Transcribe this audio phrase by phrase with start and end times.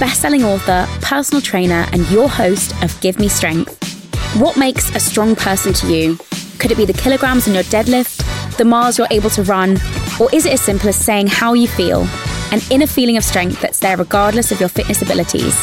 [0.00, 3.76] best-selling author, personal trainer, and your host of Give Me Strength.
[4.40, 6.18] What makes a strong person to you?
[6.58, 9.78] Could it be the kilograms in your deadlift, the miles you're able to run,
[10.18, 12.08] or is it as simple as saying how you feel,
[12.50, 15.54] an inner feeling of strength that's there regardless of your fitness abilities?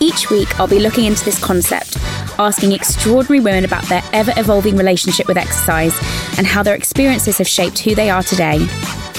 [0.00, 1.98] Each week, I'll be looking into this concept,
[2.38, 5.94] asking extraordinary women about their ever evolving relationship with exercise
[6.38, 8.66] and how their experiences have shaped who they are today.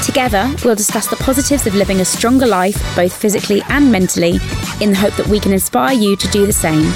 [0.03, 4.39] Together, we'll discuss the positives of living a stronger life, both physically and mentally,
[4.79, 6.91] in the hope that we can inspire you to do the same.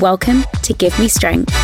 [0.00, 1.63] Welcome to Give Me Strength.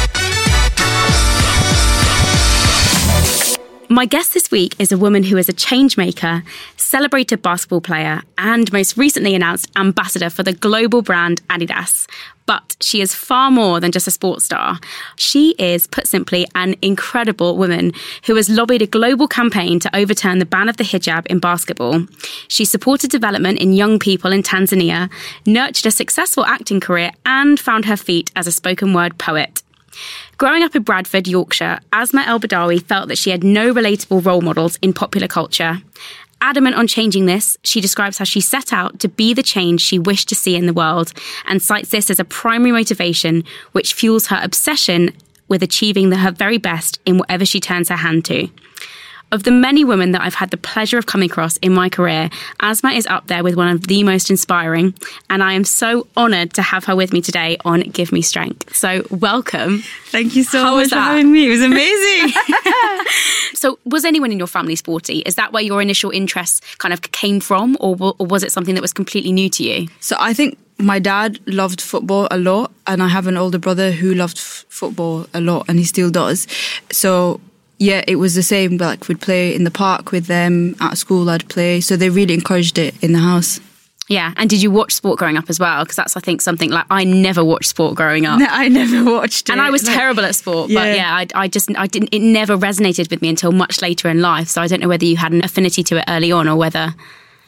[3.92, 6.44] My guest this week is a woman who is a change maker,
[6.76, 12.08] celebrated basketball player, and most recently announced ambassador for the global brand Adidas.
[12.46, 14.78] But she is far more than just a sports star.
[15.16, 17.92] She is, put simply, an incredible woman
[18.26, 22.06] who has lobbied a global campaign to overturn the ban of the hijab in basketball.
[22.46, 25.10] She supported development in young people in Tanzania,
[25.46, 29.64] nurtured a successful acting career, and found her feet as a spoken word poet.
[30.40, 34.78] Growing up in Bradford, Yorkshire, Asma Elbadawi felt that she had no relatable role models
[34.80, 35.82] in popular culture.
[36.40, 39.98] Adamant on changing this, she describes how she set out to be the change she
[39.98, 41.12] wished to see in the world
[41.46, 45.10] and cites this as a primary motivation which fuels her obsession
[45.48, 48.48] with achieving the, her very best in whatever she turns her hand to.
[49.32, 52.30] Of the many women that I've had the pleasure of coming across in my career,
[52.60, 54.92] Asma is up there with one of the most inspiring,
[55.28, 58.74] and I am so honoured to have her with me today on Give Me Strength.
[58.74, 59.84] So, welcome.
[60.06, 61.46] Thank you so How much for having me.
[61.46, 62.32] It was amazing.
[63.54, 65.18] So, was anyone in your family sporty?
[65.18, 68.74] Is that where your initial interest kind of came from, or, or was it something
[68.74, 69.88] that was completely new to you?
[70.00, 73.90] so I think my dad loved football a lot, and I have an older brother
[73.90, 76.46] who loved f- football a lot, and he still does.
[76.90, 77.38] So
[77.80, 78.76] yeah, it was the same.
[78.76, 81.28] Like we'd play in the park with them at school.
[81.30, 83.58] I'd play, so they really encouraged it in the house.
[84.06, 85.84] Yeah, and did you watch sport growing up as well?
[85.84, 88.38] Because that's, I think, something like I never watched sport growing up.
[88.40, 90.80] No, I never watched it, and I was Like, terrible at sport, Yeah.
[90.80, 92.10] but yeah, I, I just I didn't.
[92.12, 94.48] It never resonated with me until much later in life.
[94.48, 96.94] So I don't know whether you had an affinity to it early on or whether.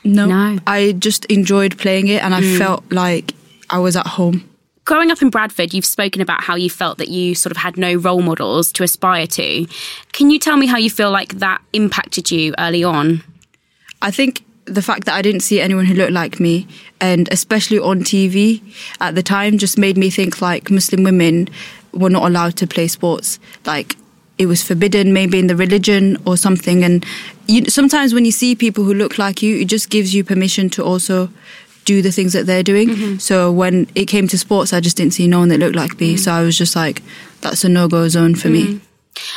[0.04, 0.58] No, No.
[0.66, 2.58] I just enjoyed playing it, and I mm.
[2.58, 3.34] felt like
[3.68, 4.48] I was at home.
[4.84, 7.76] Growing up in Bradford, you've spoken about how you felt that you sort of had
[7.76, 9.66] no role models to aspire to.
[10.12, 13.22] Can you tell me how you feel like that impacted you early on?
[14.00, 16.66] I think the fact that I didn't see anyone who looked like me,
[17.00, 18.60] and especially on TV
[19.00, 21.48] at the time, just made me think like Muslim women
[21.92, 23.38] were not allowed to play sports.
[23.64, 23.96] Like
[24.38, 26.82] it was forbidden, maybe in the religion or something.
[26.82, 27.06] And
[27.46, 30.70] you, sometimes when you see people who look like you, it just gives you permission
[30.70, 31.30] to also
[31.84, 32.88] do the things that they're doing.
[32.88, 33.18] Mm-hmm.
[33.18, 35.98] So when it came to sports, I just didn't see no one that looked like
[36.00, 36.14] me.
[36.14, 36.22] Mm-hmm.
[36.22, 37.02] So I was just like,
[37.40, 38.64] that's a no go zone for me.
[38.64, 38.86] Mm-hmm.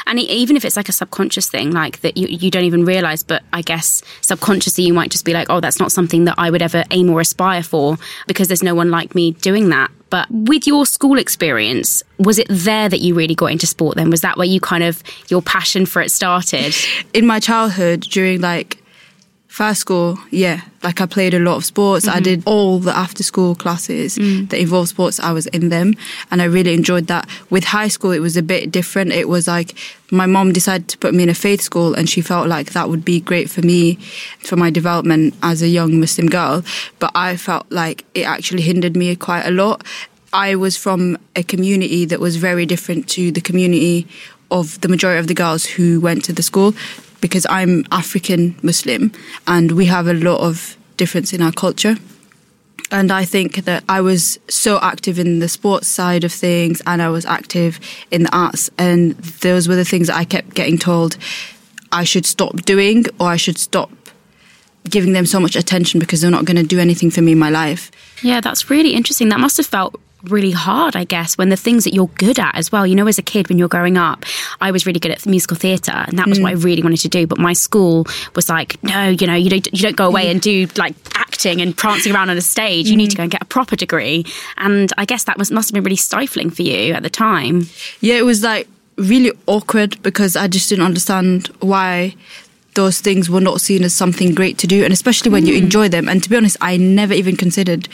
[0.08, 3.24] And even if it's like a subconscious thing, like that you, you don't even realize,
[3.24, 6.50] but I guess subconsciously you might just be like, oh, that's not something that I
[6.50, 7.98] would ever aim or aspire for
[8.28, 9.92] because there's no one like me doing that.
[10.10, 14.10] But with your school experience, was it there that you really got into sport then?
[14.10, 16.74] Was that where you kind of, your passion for it started?
[17.14, 18.82] in my childhood during like
[19.56, 22.10] First school, yeah, like I played a lot of sports.
[22.10, 22.24] I mm-hmm.
[22.24, 24.50] did all the after school classes mm.
[24.50, 25.18] that involved sports.
[25.18, 25.94] I was in them
[26.30, 27.25] and I really enjoyed that.
[27.50, 29.13] With high school, it was a bit different.
[29.13, 29.74] It was like
[30.12, 32.90] my mom decided to put me in a faith school and she felt like that
[32.90, 33.96] would be great for me,
[34.40, 36.62] for my development as a young Muslim girl.
[37.00, 39.86] But I felt like it actually hindered me quite a lot.
[40.34, 44.06] I was from a community that was very different to the community
[44.51, 46.74] of the majority of the girls who went to the school
[47.22, 49.12] because I'm African Muslim
[49.48, 51.96] and we have a lot of difference in our culture.
[52.92, 57.02] And I think that I was so active in the sports side of things and
[57.02, 57.80] I was active
[58.12, 58.70] in the arts.
[58.78, 61.18] And those were the things that I kept getting told
[61.92, 63.90] I should stop doing or I should stop
[64.90, 67.40] giving them so much attention because they're not going to do anything for me in
[67.40, 67.90] my life.
[68.22, 69.30] Yeah, that's really interesting.
[69.30, 70.00] That must have felt
[70.31, 72.86] really hard, I guess, when the things that you're good at as well.
[72.86, 74.25] You know, as a kid, when you're growing up,
[74.62, 76.63] I was really good at musical theatre, and that was what I mm.
[76.63, 77.27] really wanted to do.
[77.27, 78.06] But my school
[78.36, 81.62] was like, no, you know, you don't, you don't go away and do like acting
[81.62, 82.89] and prancing around on a stage.
[82.89, 83.18] You need to mm.
[83.18, 84.25] go and get a proper degree.
[84.57, 87.68] And I guess that was, must have been really stifling for you at the time.
[88.01, 88.68] Yeah, it was like
[88.98, 92.16] really awkward because I just didn't understand why
[92.75, 95.63] those things were not seen as something great to do, and especially when you mm.
[95.63, 96.07] enjoy them.
[96.07, 97.88] And to be honest, I never even considered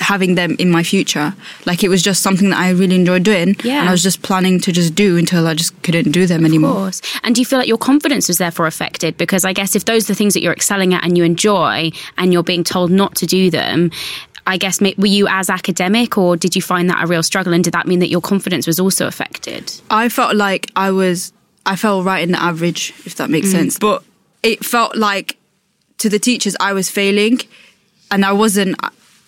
[0.00, 1.34] having them in my future.
[1.66, 3.80] Like it was just something that I really enjoyed doing, Yeah.
[3.80, 6.50] and I was just planning to just do until I just couldn't do them Of
[6.50, 6.72] anymore.
[6.74, 7.02] course.
[7.22, 9.16] And do you feel like your confidence was therefore affected?
[9.16, 11.90] Because I guess if those are the things that you're excelling at and you enjoy,
[12.16, 13.90] and you're being told not to do them,
[14.46, 17.52] I guess were you as academic, or did you find that a real struggle?
[17.52, 19.70] And did that mean that your confidence was also affected?
[19.90, 21.32] I felt like I was,
[21.66, 23.52] I fell right in the average, if that makes mm.
[23.52, 23.78] sense.
[23.78, 24.02] But
[24.42, 25.36] it felt like
[25.98, 27.40] to the teachers I was failing,
[28.10, 28.80] and I wasn't.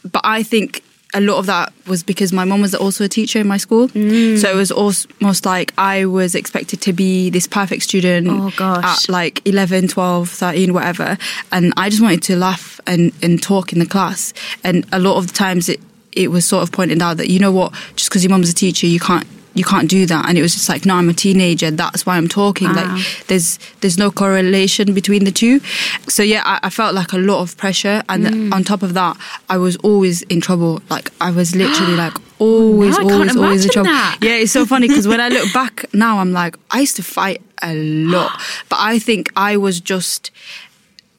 [0.04, 0.82] But I think
[1.12, 3.88] a lot of that was because my mom was also a teacher in my school.
[3.88, 9.08] So it was almost like I was expected to be this perfect student Oh, gosh.
[9.08, 11.18] at like 11, 12, 13, whatever.
[11.50, 14.32] And I just wanted to laugh and, and talk in the class.
[14.62, 15.80] And a lot of the times it,
[16.12, 18.54] it was sort of pointed out that, you know what, just because your mom's a
[18.54, 20.28] teacher, you can't you can't do that.
[20.28, 21.70] And it was just like no i'm a teenager.
[21.70, 22.68] That's why i'm talking.
[22.70, 22.72] Ah.
[22.96, 25.60] like there's there's no correlation between the two.
[26.08, 28.02] So yeah i, I felt like a lot of pressure.
[28.08, 28.52] And Mm.
[28.54, 29.16] on top of that
[29.48, 30.80] i was always in trouble.
[30.90, 33.90] Like i was literally like always No, I can't always always in trouble.
[33.90, 34.18] that.
[34.22, 37.02] yeah it's so funny because when i look back now i'm like i used to
[37.02, 38.32] fight a lot.
[38.70, 40.30] But i think i was just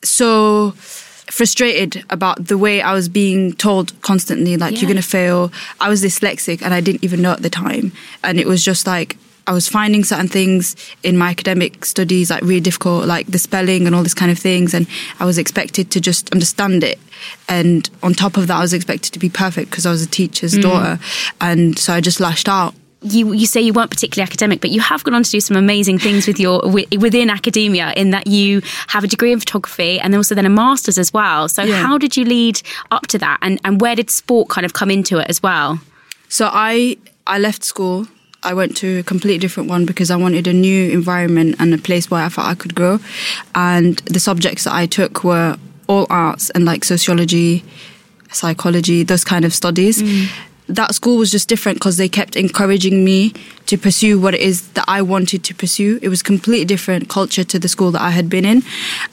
[0.04, 0.74] so
[1.32, 4.80] frustrated about the way I was being told constantly, like, Yeah.
[4.82, 5.52] you're going to fail.
[5.80, 7.94] I was dyslexic and I didn't even know at the time.
[8.24, 9.18] And it was just like,
[9.48, 13.88] I was finding certain things in my academic studies like really difficult, like the spelling
[13.88, 14.74] and all this kind of things.
[14.74, 14.88] And
[15.20, 17.00] I was expected to just understand it.
[17.48, 20.08] And on top of that, I was expected to be perfect because I was a
[20.08, 20.62] teacher's mm.
[20.62, 21.00] daughter.
[21.40, 22.76] And so I just lashed out.
[23.04, 25.58] You you say you weren't particularly academic, but you have gone on to do some
[25.58, 26.62] amazing things with your
[27.00, 27.94] within academia.
[27.96, 31.50] In that you have a degree in photography and also then a master's as well.
[31.50, 31.82] So Yeah.
[31.82, 32.62] how did you lead
[32.92, 35.80] up to that, and and where did sport kind of come into it as well?
[36.30, 38.08] So I I left school.
[38.44, 41.78] I went to a completely different one because I wanted a new environment and a
[41.80, 43.00] place where I thought I could grow.
[43.56, 45.58] And the subjects that I took were
[45.88, 47.64] all arts and like sociology,
[48.32, 50.02] psychology, those kind of studies.
[50.02, 50.28] Mm.
[50.76, 53.34] That school was just different because they kept encouraging me
[53.68, 56.00] to pursue what it is that I wanted to pursue.
[56.02, 58.64] It was completely different culture to the school that I had been in.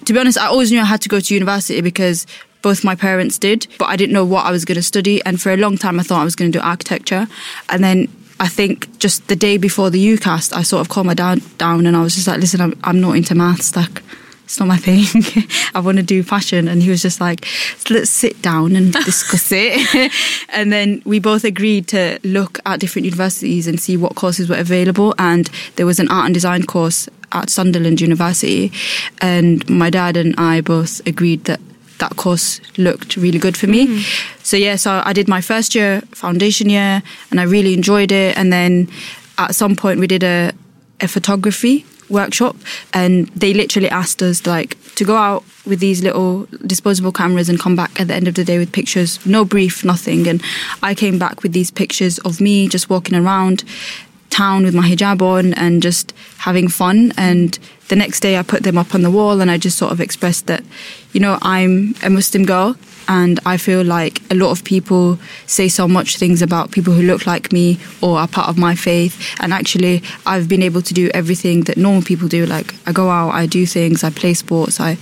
[0.05, 2.27] To be honest, I always knew I had to go to university because
[2.63, 5.25] both my parents did, but I didn't know what I was going to study.
[5.25, 7.29] And for a long time, I thought I was going to do architecture.
[7.69, 8.09] And then
[8.41, 11.87] I think just the day before the UCAS, I sort of calmed my dad down
[11.87, 13.75] and I was just like, listen, I'm, I'm not into maths.
[13.77, 14.03] Like,
[14.49, 15.05] it's not my thing.
[15.75, 16.69] I want to do fashion.
[16.69, 17.47] And he was just like,
[17.91, 20.11] let's sit down and discuss it.
[20.49, 24.57] and then we both agreed to look at different universities and see what courses were
[24.57, 25.15] available.
[25.19, 28.73] And there was an art and design course at Sunderland University.
[29.21, 31.61] And my dad and I both agreed that
[31.99, 33.87] that course looked really good for me.
[33.87, 34.47] Mm.
[34.47, 38.35] So yeah, so I did my first year foundation year and I really enjoyed it.
[38.39, 38.89] And then
[39.37, 40.53] at some point we did a,
[41.03, 42.57] a photography workshop
[42.93, 47.61] and they literally asked us like to go out with these little disposable cameras and
[47.61, 50.27] come back at the end of the day with pictures, no brief, nothing.
[50.27, 50.43] And
[50.83, 53.65] I came back with these pictures of me just walking around
[54.31, 57.13] town with my hijab on and just having fun.
[57.17, 59.93] And the next day I put them up on the wall and I just sort
[59.93, 60.65] of expressed that,
[61.13, 62.77] you know, I'm a Muslim girl
[63.09, 67.03] and I feel like a lot of people say so much things about people who
[67.03, 69.35] look like me or are part of my faith.
[69.41, 72.45] And actually, I've been able to do everything that normal people do.
[72.45, 74.79] Like I go out, I do things, I play sports.
[74.79, 74.99] I,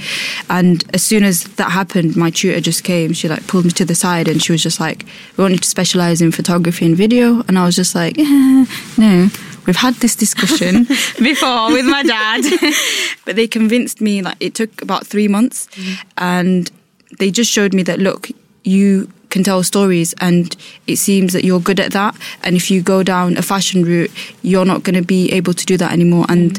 [0.49, 3.13] and as soon as that happened, my tutor just came.
[3.13, 5.05] She like pulled me to the side and she was just like,
[5.37, 8.67] "We want you to specialize in photography and video." And I was just like, "Eh,
[8.97, 9.29] "No."
[9.67, 10.85] we've had this discussion
[11.19, 12.45] before with my dad.
[13.25, 15.69] but they convinced me, like, it took about three months.
[16.17, 16.71] And
[17.19, 18.29] they just showed me that, look,
[18.65, 20.57] you can tell stories and
[20.87, 22.17] it seems that you're good at that.
[22.43, 24.11] And if you go down a fashion route,
[24.43, 26.27] you're not going to be able to do that anymore.
[26.29, 26.59] And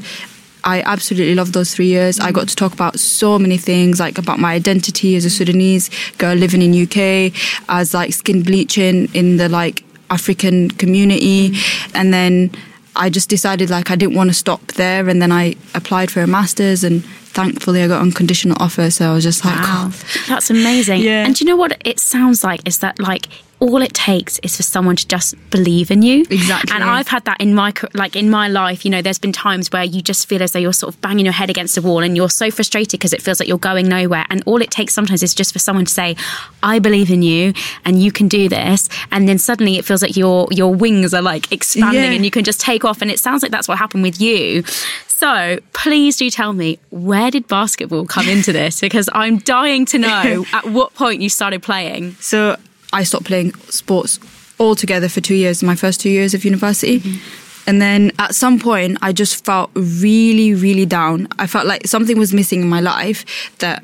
[0.64, 2.20] I absolutely love those three years.
[2.20, 5.90] I got to talk about so many things, like about my identity as a Sudanese
[6.18, 7.34] girl living in UK,
[7.70, 11.54] as like skin bleaching in the like African community,
[11.94, 12.52] and then
[12.96, 16.22] I just decided like I didn't want to stop there, and then I applied for
[16.22, 17.04] a master's, and
[17.38, 18.90] thankfully I got unconditional offer.
[18.90, 21.02] So I was just like, Wow, oh, that's amazing.
[21.02, 21.24] Yeah.
[21.26, 22.62] And do you know what it sounds like?
[22.68, 23.28] Is that like
[23.60, 26.22] all it takes is for someone to just believe in you.
[26.30, 26.72] Exactly.
[26.76, 28.86] And I've had that in my like in my life.
[28.86, 31.26] You know, there's been times where you just feel as though you're sort of banging
[31.26, 33.88] your head against a wall, and you're so frustrated because it feels like you're going
[33.88, 34.26] nowhere.
[34.30, 36.16] And all it takes sometimes is just for someone to say,
[36.62, 37.54] "I believe in you,
[37.84, 41.24] and you can do this." And then suddenly it feels like your your wings are
[41.24, 42.12] like expanding, Yeah.
[42.12, 43.02] and you can just take off.
[43.02, 44.64] And it sounds like that's what happened with you.
[45.08, 48.82] So please do tell me where did basketball come into this?
[48.88, 52.14] Because I'm dying to know at what point you started playing.
[52.20, 52.56] So
[52.94, 54.20] I stopped playing sports
[54.60, 57.00] altogether for two years, my first two years of university.
[57.00, 57.70] Mm-hmm.
[57.70, 61.28] And then at some point, I just felt really, really down.
[61.38, 63.26] I felt like something was missing in my life
[63.60, 63.84] that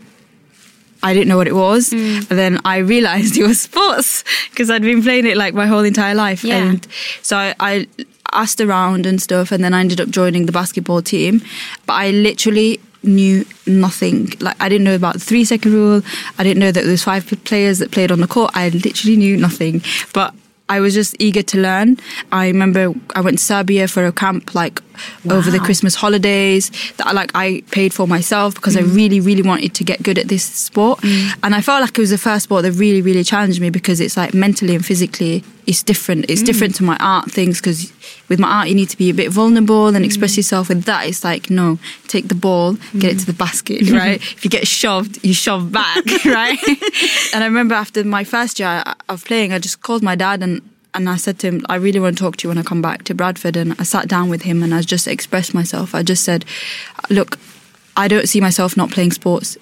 [1.03, 1.89] I didn't know what it was.
[1.89, 2.29] Mm.
[2.29, 5.83] And then I realized it was sports because I'd been playing it like my whole
[5.83, 6.43] entire life.
[6.43, 6.57] Yeah.
[6.57, 6.87] And
[7.21, 7.87] so I, I
[8.31, 11.41] asked around and stuff, and then I ended up joining the basketball team.
[11.85, 14.33] But I literally knew nothing.
[14.39, 16.01] Like I didn't know about the three second rule.
[16.37, 18.51] I didn't know that there was five players that played on the court.
[18.53, 19.81] I literally knew nothing.
[20.13, 20.33] But
[20.69, 21.97] I was just eager to learn.
[22.31, 24.81] I remember I went to Serbia for a camp like
[25.29, 28.79] over the Christmas holidays that I like I paid for myself because Mm.
[28.79, 31.03] I really really wanted to get good at this sport.
[31.43, 33.99] And I felt like it was the first sport that really really challenged me because
[33.99, 36.25] it's like mentally and physically it's different.
[36.29, 36.45] It's Mm.
[36.45, 37.91] different to my art things because
[38.29, 40.05] with my art you need to be a bit vulnerable and Mm.
[40.05, 40.69] express yourself.
[40.69, 44.19] With that it's like no, take the ball, get it to the basket, right?
[44.37, 46.59] if you get shoved, you shove back, right?
[47.33, 50.61] and I remember after my first year of playing, I just called my dad and
[50.93, 52.81] and I said to him, I really want to talk to you when I come
[52.81, 53.57] back to Bradford.
[53.57, 55.95] And I sat down with him and I just expressed myself.
[55.95, 56.45] I just said,
[57.09, 57.39] look,
[57.97, 59.57] I don't see myself not playing sports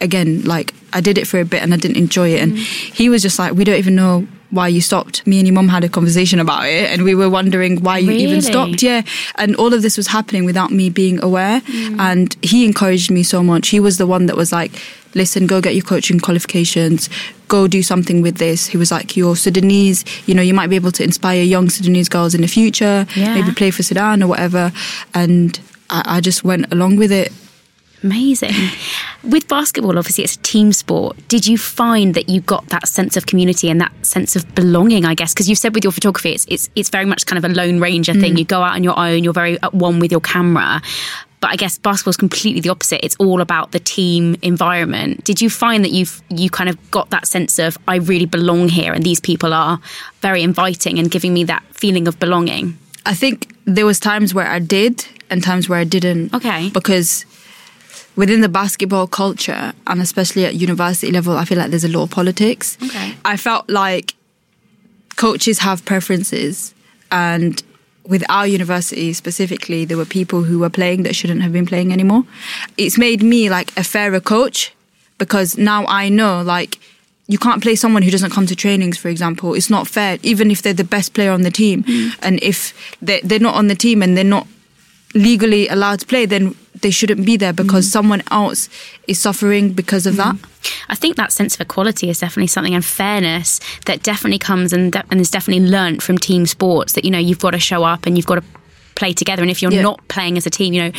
[0.00, 0.42] again.
[0.44, 2.40] Like I did it for a bit and I didn't enjoy it.
[2.42, 2.58] And mm.
[2.94, 5.26] he was just like, we don't even know why you stopped.
[5.26, 8.08] Me and your mum had a conversation about it and we were wondering why you
[8.10, 8.24] Really?
[8.24, 8.82] even stopped.
[8.82, 9.02] Yeah.
[9.36, 11.60] And all of this was happening without me being aware.
[11.62, 11.98] Mm.
[11.98, 13.68] And he encouraged me so much.
[13.68, 14.70] He was the one that was like,
[15.14, 17.08] listen, go get your coaching qualifications,
[17.48, 18.66] go do something with this.
[18.66, 22.08] He was like, you're Sudanese, you know, you might be able to inspire young Sudanese
[22.08, 23.34] girls in the future, Yeah.
[23.34, 24.72] maybe play for Sudan or whatever.
[25.14, 25.58] And
[25.90, 27.32] I, I just went along with it.
[28.04, 28.52] Amazing.
[29.22, 31.16] With basketball, obviously, it's a team sport.
[31.28, 35.06] Did you find that you got that sense of community and that sense of belonging?
[35.06, 37.50] I guess because you said with your photography, it's it's it's very much kind of
[37.50, 38.34] a lone ranger thing.
[38.34, 38.38] Mm.
[38.40, 39.24] You go out on your own.
[39.24, 40.82] You're very at one with your camera.
[41.40, 43.04] But I guess basketball's completely the opposite.
[43.04, 45.24] It's all about the team environment.
[45.24, 48.68] Did you find that you've you kind of got that sense of I really belong
[48.68, 49.80] here, and these people are
[50.20, 52.76] very inviting and giving me that feeling of belonging?
[53.06, 56.34] I think there was times where I did and times where I didn't.
[56.34, 56.68] Okay.
[56.70, 57.24] Because
[58.16, 62.04] within the basketball culture and especially at university level, I feel like there's a lot
[62.04, 62.78] of politics.
[62.82, 63.14] Okay.
[63.24, 64.14] I felt like
[65.16, 66.74] coaches have preferences
[67.10, 67.62] and
[68.06, 71.92] with our university specifically there were people who were playing that shouldn't have been playing
[71.92, 72.24] anymore
[72.76, 74.74] it's made me like a fairer coach
[75.18, 76.78] because now i know like
[77.26, 80.50] you can't play someone who doesn't come to trainings for example it's not fair even
[80.50, 82.14] if they're the best player on the team mm.
[82.22, 84.46] and if they're, they're not on the team and they're not
[85.14, 87.92] legally allowed to play then they shouldn't be there because mm-hmm.
[87.92, 88.68] someone else
[89.06, 90.50] is suffering because of that mm-hmm.
[90.88, 94.92] I think that sense of equality is definitely something, and fairness that definitely comes and,
[94.92, 96.94] de- and is definitely learnt from team sports.
[96.94, 98.44] That you know you've got to show up and you've got to
[98.94, 99.82] play together, and if you're Yeah.
[99.82, 100.92] not playing as a team, you know.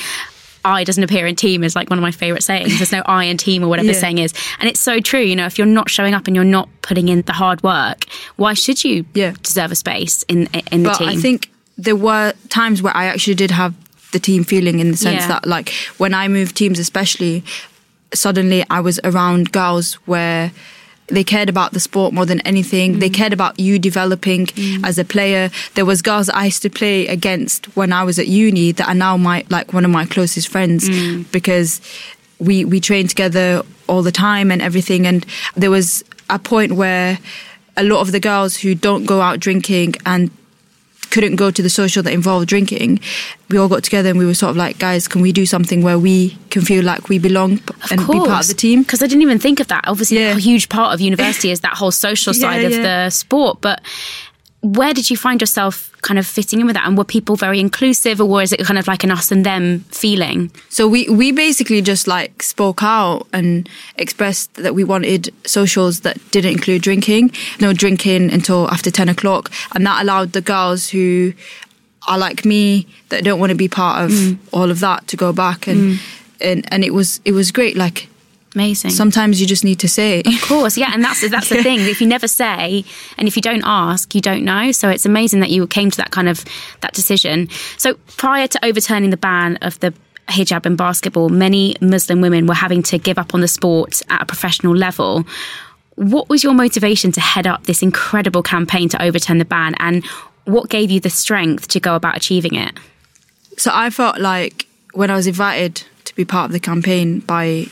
[0.68, 2.80] I doesn't appear in team is like one of my favourite sayings.
[2.80, 4.34] There's no I in team or whatever the saying is.
[4.60, 5.20] And it's so true.
[5.20, 8.06] You know, if you're not showing up and you're not putting in the hard work,
[8.38, 9.34] why should you Yeah.
[9.44, 11.10] deserve a space in in the but team?
[11.10, 13.76] I think there were times where I actually did have
[14.16, 15.34] the team feeling in the sense Yeah.
[15.34, 15.68] that like
[16.02, 17.44] when I moved teams especially
[18.14, 20.52] suddenly I was around girls where
[21.08, 23.00] they cared about the sport more than anything.
[23.00, 23.14] They mm.
[23.14, 24.88] cared about you developing mm.
[24.90, 25.52] as a player.
[25.76, 28.96] There was girls I used to play against when I was at uni that are
[29.08, 31.30] now my like one of my closest friends mm.
[31.32, 31.80] because
[32.40, 35.06] we we trained together all the time and everything.
[35.06, 37.20] And there was a point where
[37.78, 40.32] a lot of the girls who don't go out drinking and
[41.16, 43.00] couldn't go to the social that involved drinking,
[43.50, 45.82] we all got together and we were sort of like, guys, can we do something
[45.82, 47.52] where we can feel like we belong
[47.90, 48.84] and be part of the team?
[48.84, 49.86] Because I didn't even think of that.
[49.88, 50.36] Obviously, Yeah.
[50.36, 53.06] a huge part of university is that whole social Yeah, side of yeah.
[53.06, 53.62] the sport.
[53.62, 53.82] But
[54.74, 56.86] where did you find yourself kind of fitting in with that?
[56.88, 59.80] And were people very inclusive, or was it kind of like an us and them
[59.92, 60.52] feeling?
[60.70, 66.18] So we we basically just like spoke out and expressed that we wanted socials that
[66.32, 71.34] didn't include drinking, no drinking until after ten o'clock, and that allowed the girls who
[72.08, 74.38] are like me that don't want to be part of Mm.
[74.52, 76.00] all of that to go back and
[76.40, 77.76] and and it was it was great.
[77.76, 78.08] Like
[78.56, 78.92] Amazing.
[78.92, 80.24] sometimes you just need to say.
[80.26, 81.82] Of course, yeah, and that's that's the thing.
[81.82, 82.86] If you never say,
[83.18, 84.72] and if you don't ask, you don't know.
[84.72, 86.46] So it's amazing that you came to that kind of
[86.80, 87.50] that decision.
[87.78, 89.94] So prior to overturning the ban of the
[90.30, 94.22] hijab in basketball, many Muslim women were having to give up on the sport at
[94.22, 95.26] a professional level.
[95.96, 100.06] What was your motivation to head up this incredible campaign to overturn the ban, and
[100.46, 102.74] what gave you the strength to go about achieving it?
[103.58, 107.68] So I felt like when I was invited to be part of the campaign by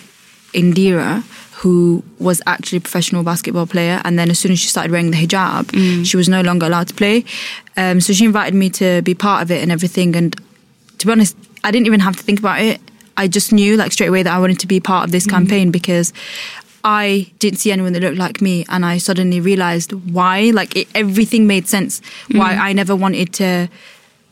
[0.53, 1.24] Indira,
[1.62, 5.12] who was actually a professional basketball player, and then as soon as she started wearing
[5.12, 6.05] the hijab, mm.
[6.05, 7.25] she was no longer allowed to play.
[7.77, 10.15] Um, so she invited me to be part of it and everything.
[10.15, 10.36] And
[11.00, 12.81] to be honest, I didn't even have to think about it.
[13.15, 15.31] I just knew like straight away that I wanted to be part of this mm.
[15.31, 16.12] campaign because
[16.83, 20.51] I didn't see anyone that looked like me, and I suddenly realized why.
[20.53, 22.01] Like it, everything made sense.
[22.31, 22.60] Why mm.
[22.60, 23.69] I never wanted to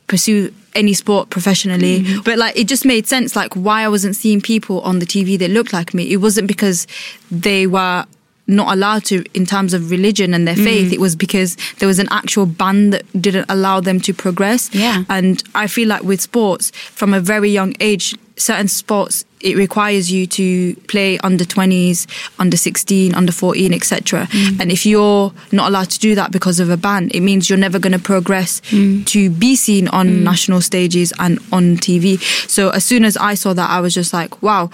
[0.07, 2.01] pursue any sport professionally.
[2.01, 2.21] Mm-hmm.
[2.21, 5.37] But like it just made sense like why I wasn't seeing people on the TV
[5.39, 6.11] that looked like me.
[6.11, 6.87] It wasn't because
[7.29, 8.05] they were
[8.47, 10.63] not allowed to in terms of religion and their mm-hmm.
[10.63, 10.93] faith.
[10.93, 14.69] It was because there was an actual ban that didn't allow them to progress.
[14.73, 15.03] Yeah.
[15.09, 20.11] And I feel like with sports, from a very young age, certain sports it requires
[20.11, 22.07] you to play under 20s,
[22.39, 24.27] under 16, under 14, etc.
[24.27, 24.59] Mm.
[24.59, 27.59] And if you're not allowed to do that because of a ban, it means you're
[27.59, 29.05] never going to progress mm.
[29.07, 30.21] to be seen on mm.
[30.21, 32.19] national stages and on TV.
[32.49, 34.69] So as soon as I saw that, I was just like, wow,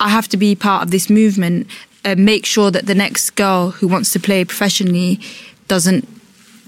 [0.00, 1.66] I have to be part of this movement.
[2.04, 5.18] and make sure that the next girl who wants to play professionally
[5.68, 6.06] doesn't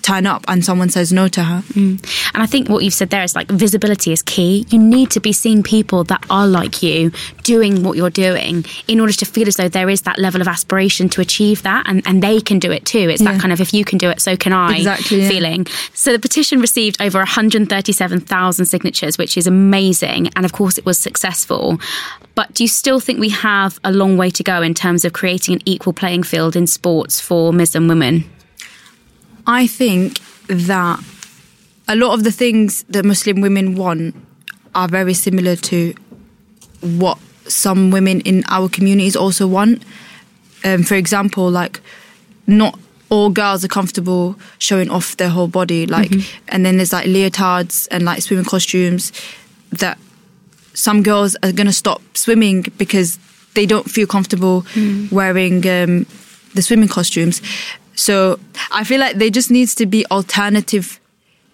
[0.07, 1.61] turn up and someone says no to her.
[1.75, 1.95] Mm.
[2.35, 4.65] And I think what you've said there is like visibility is key.
[4.71, 7.11] You need to be seeing people that are like you
[7.43, 10.49] doing what you're doing in order to feel as though there is that level of
[10.49, 13.05] aspiration to achieve that and, and they can do it too.
[13.13, 13.33] It's Yeah.
[13.33, 15.29] that kind of if you can do it, so can I Exactly, yeah.
[15.29, 15.67] feeling.
[15.95, 20.29] So the petition received over 137,000 signatures, which is amazing.
[20.37, 21.79] And of course, it was successful.
[22.35, 25.13] But do you still think we have a long way to go in terms of
[25.13, 28.25] creating an equal playing field in sports for Muslim women?
[29.47, 31.03] I think that
[31.89, 34.15] a lot of the things that Muslim women want
[34.75, 35.95] are very similar to
[36.81, 39.83] what some women in our communities also want.
[40.65, 41.81] Um, for example, like
[42.47, 42.79] not
[43.09, 46.11] all girls are comfortable showing off their whole body, like,
[46.49, 49.13] and then there's like leotards and like swimming costumes
[49.71, 49.97] that
[50.75, 53.19] some girls are going to stop swimming because
[53.55, 54.67] they don't feel comfortable
[55.13, 56.05] wearing um,
[56.55, 57.41] the swimming costumes.
[57.97, 58.39] So
[58.71, 61.01] I feel like there just needs to be alternative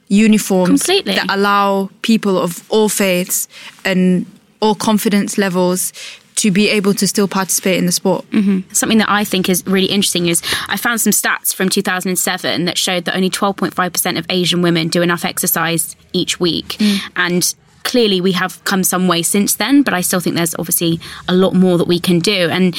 [0.08, 1.14] uniforms Completely.
[1.14, 3.48] that allow people of all faiths
[3.84, 4.26] and
[4.60, 5.92] all confidence levels
[6.36, 8.28] to be able to still participate in the sport.
[8.30, 8.72] Mm-hmm.
[8.72, 12.76] Something that I think is really interesting is I found some stats from 2007 that
[12.76, 16.76] showed that only 12.5% of Asian women do enough exercise each week.
[16.78, 16.98] Mm.
[17.16, 21.00] And clearly we have come some way since then, but I still think there's obviously
[21.28, 22.48] a lot more that we can do.
[22.50, 22.76] And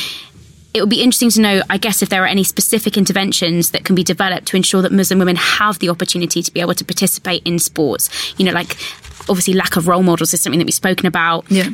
[0.74, 3.86] it would be interesting to know, I guess, if there are any specific interventions that
[3.86, 6.84] can be developed to ensure that Muslim women have the opportunity to be able to
[6.86, 8.10] participate in sports.
[8.38, 8.76] You know, like
[9.30, 11.70] obviously lack of role models is something that we've spoken about Yeah.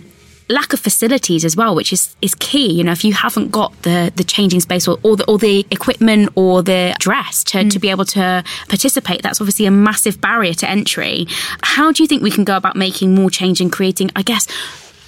[0.50, 2.74] lack of facilities as well, which is is key.
[2.74, 5.66] You know, if you haven't got the the changing space or, or the or the
[5.72, 7.82] equipment or the dress to, to mm.
[7.82, 11.26] be able to participate, that's obviously a massive barrier to entry.
[11.64, 14.46] How do you think we can go about making more change and creating, I guess,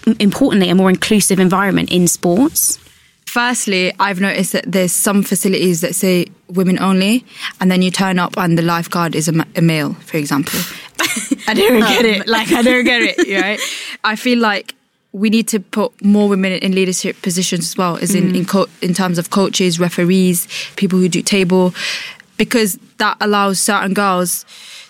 [0.08, 2.80] m- importantly, a more inclusive environment in sports?
[3.32, 7.24] Firstly, I've noticed that there's some facilities that say women only,
[7.62, 10.60] and then you turn up and the lifeguard is a, a male, for example.
[11.48, 12.20] I don't get it.
[12.20, 13.58] Um, like, I don't get it, right?
[14.04, 14.76] I feel like
[15.13, 18.39] we need to put more women in leadership positions as well, as in mm.
[18.39, 21.74] in, co- in terms of coaches, referees, people who do table,
[22.36, 24.46] because that allows certain girls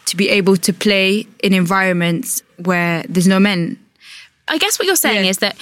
[0.05, 3.77] to be able to play in environments where there's no men.
[4.47, 5.29] I guess what you're saying Yeah.
[5.29, 5.55] is that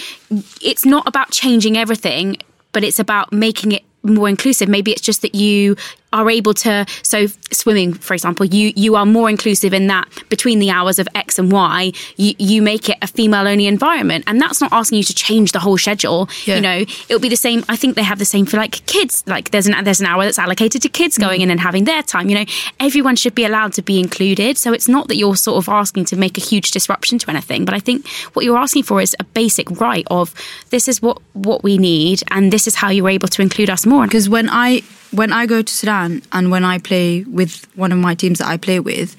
[0.62, 2.38] it's not about changing everything,
[2.72, 4.70] but it's about making it more inclusive.
[4.70, 5.76] Maybe it's just that you
[6.14, 10.60] are able to so swimming for example you you are more inclusive in that between
[10.60, 14.24] the hours of x and y you you make it a female only environment.
[14.28, 16.56] And that's not asking you to change the whole schedule Yeah.
[16.56, 19.24] you know it'll be the same i think they have the same for like kids.
[19.28, 21.44] Like there's an there's an hour that's allocated to kids going mm.
[21.44, 22.46] in and having their time you know.
[22.80, 24.58] Everyone should be allowed to be included.
[24.58, 27.66] So it's not that you're sort of asking to make a huge disruption to anything
[27.66, 30.34] but i think what you're asking for is a basic right of
[30.70, 33.86] this is what what we need and this is how you're able to include us
[33.86, 34.06] more.
[34.06, 37.98] Because when I when I go to Sudan and when I play with one of
[37.98, 39.16] my teams that I play with,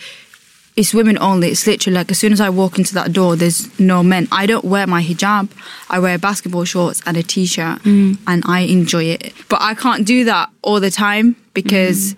[0.77, 1.49] it's women only.
[1.49, 4.29] It's literally like as soon as I walk into that door, there's no men.
[4.31, 5.51] I don't wear my hijab.
[5.91, 8.17] I wear basketball shorts and a t-shirt, mm.
[8.27, 9.35] and I enjoy it.
[9.49, 12.15] But I can't do that all the time because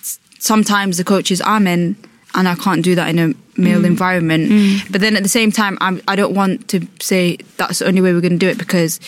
[0.00, 1.96] s- sometimes the coaches are men,
[2.34, 3.86] and I can't do that in a male mm.
[3.86, 4.82] environment.
[4.90, 8.00] But then at the same time, I'm, I don't want to say that's the only
[8.02, 9.00] way we're going to do it because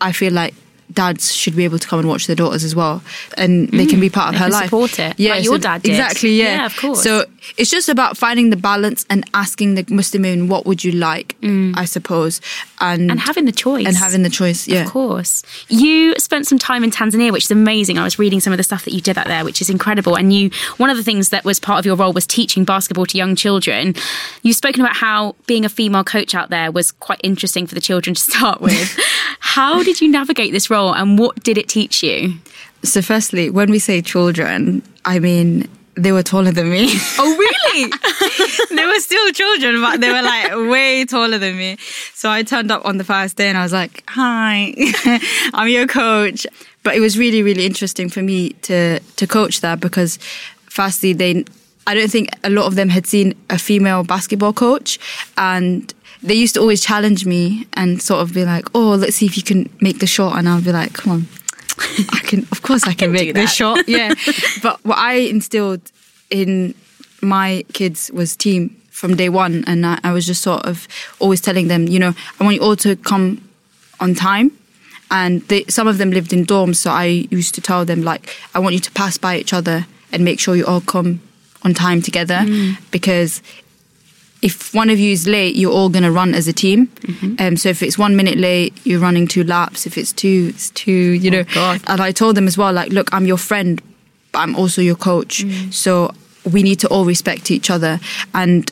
[0.00, 0.54] I feel like
[0.92, 3.02] dads should be able to come and watch their daughters as well,
[3.36, 4.64] and they can be part of her life.
[4.64, 5.90] support it, like your dad did.
[5.92, 6.36] Exactly.
[6.38, 6.56] Yeah.
[6.56, 7.02] Yeah, of course.
[7.02, 7.24] So
[7.56, 11.36] it's just about finding the balance and asking the Muslim women what would you like,
[11.42, 12.40] I suppose,
[12.80, 13.10] and Mm.
[13.12, 13.86] and having the choice.
[13.86, 14.68] and having the choice.
[14.68, 14.82] Yeah.
[14.84, 15.42] Of course.
[15.68, 17.96] You spent some time in Tanzania, which is amazing.
[17.98, 20.14] I was reading some of the stuff that you did out there, which is incredible.
[20.16, 23.06] And you, one of the things that was part of your role was teaching basketball
[23.06, 23.94] to young children.
[24.42, 27.80] You've spoken about how being a female coach out there was quite interesting for the
[27.80, 28.98] children to start with.
[29.40, 32.34] how did you navigate this role and what did it teach you?
[32.82, 36.94] So, firstly, when we say children, I mean they were taller than me.
[37.18, 37.92] Oh, really?
[38.76, 41.76] they were still children, but they were like way taller than me.
[42.14, 44.74] So I turned up on the first day and I was like, "Hi,
[45.54, 46.46] I'm your coach."
[46.82, 50.18] But it was really, really interesting for me to to coach that because,
[50.70, 51.44] firstly, they
[51.86, 54.98] I don't think a lot of them had seen a female basketball coach,
[55.36, 59.26] and they used to always challenge me and sort of be like, "Oh, let's see
[59.26, 61.28] if you can make the shot," and I'll be like, "Come on."
[62.12, 63.88] I can, of course, I can, can make the shot.
[63.88, 64.14] Yeah,
[64.62, 65.80] but what I instilled
[66.30, 66.74] in
[67.22, 70.86] my kids was team from day one, and I, I was just sort of
[71.20, 73.48] always telling them, you know, I want you all to come
[73.98, 74.52] on time.
[75.12, 78.28] And they, some of them lived in dorms, so I used to tell them like,
[78.54, 81.20] I want you to pass by each other and make sure you all come
[81.64, 82.44] on time together,
[82.90, 83.42] because
[84.42, 86.88] if one of you is late, you're all going to run as a team.
[87.38, 89.86] Um, so if it's one minute late, you're running two laps.
[89.86, 91.44] If it's two, it's two, you know.
[91.54, 91.82] God.
[91.86, 93.82] And I told them as well, like, look, I'm your friend,
[94.32, 95.44] but I'm also your coach.
[95.70, 96.12] So
[96.50, 98.00] we need to all respect each other.
[98.32, 98.70] And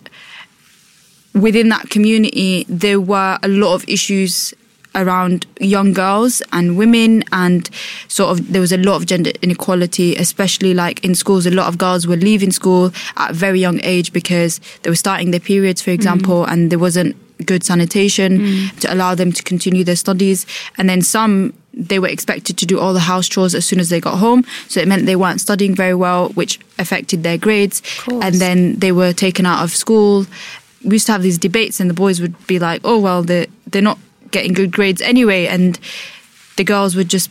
[1.34, 4.54] within that community, there were a lot of issues
[4.98, 7.70] around young girls and women and
[8.08, 11.46] sort of there was a lot of gender inequality especially like in schools.
[11.46, 14.96] A lot of girls were leaving school at a very young age because they were
[14.96, 15.94] starting their periods for mm.
[15.94, 18.80] example and there wasn't good sanitation mm.
[18.80, 20.46] to allow them to continue their studies.
[20.76, 23.88] And then some they were expected to do all the house chores as soon as
[23.88, 24.44] they got home.
[24.68, 27.82] So it meant they weren't studying very well which affected their grades.
[28.10, 30.26] And then they were taken out of school.
[30.84, 33.46] We used to have these debates and the boys would be like oh well they're,
[33.66, 33.98] they're not
[34.30, 35.78] getting good grades anyway and
[36.56, 37.30] the girls would just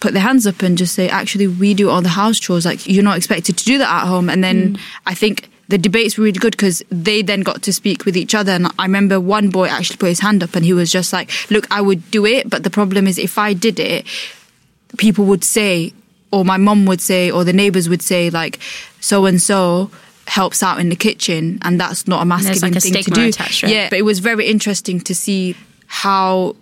[0.00, 2.64] put their hands up and just say actually we do all the house chores.
[2.64, 4.28] Like you're not expected to do that at home.
[4.28, 4.80] And then mm.
[5.06, 8.34] i think the debates were really good because they then got to speak with each
[8.34, 8.52] other.
[8.52, 11.30] And i remember one boy actually put his hand up and he was just like
[11.50, 14.06] look i would do it but the problem is if i did it
[14.96, 15.92] people would say
[16.32, 18.58] or my mom would say or the neighbors would say like
[19.00, 19.90] so and so
[20.26, 23.28] helps out in the kitchen and that's not a masculine like a thing to do.
[23.28, 23.70] attached it.
[23.70, 25.56] yeah but it was very interesting to see
[25.90, 26.54] how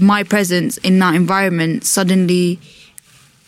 [0.00, 2.58] my presence in that environment suddenly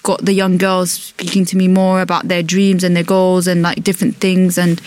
[0.04, 3.60] got the young girls speaking to me more about their dreams and their goals and
[3.60, 4.56] like different things.
[4.56, 4.80] And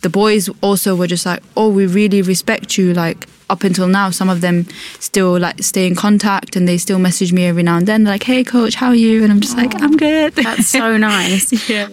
[0.00, 2.92] the boys also were just like oh we really respect you.
[2.92, 4.66] Like up until now some of them
[4.98, 8.02] still like stay in contact and they still message me every now and then.
[8.02, 9.22] They're like hey coach how are you?
[9.22, 10.34] And i'm just like i'm good.
[10.34, 11.68] That's so nice.
[11.70, 11.88] yeah.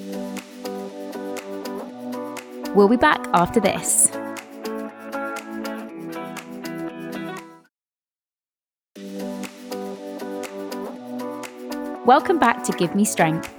[2.73, 4.09] We'll be back after this.
[12.07, 13.56] Welcome back to Give Me Strength.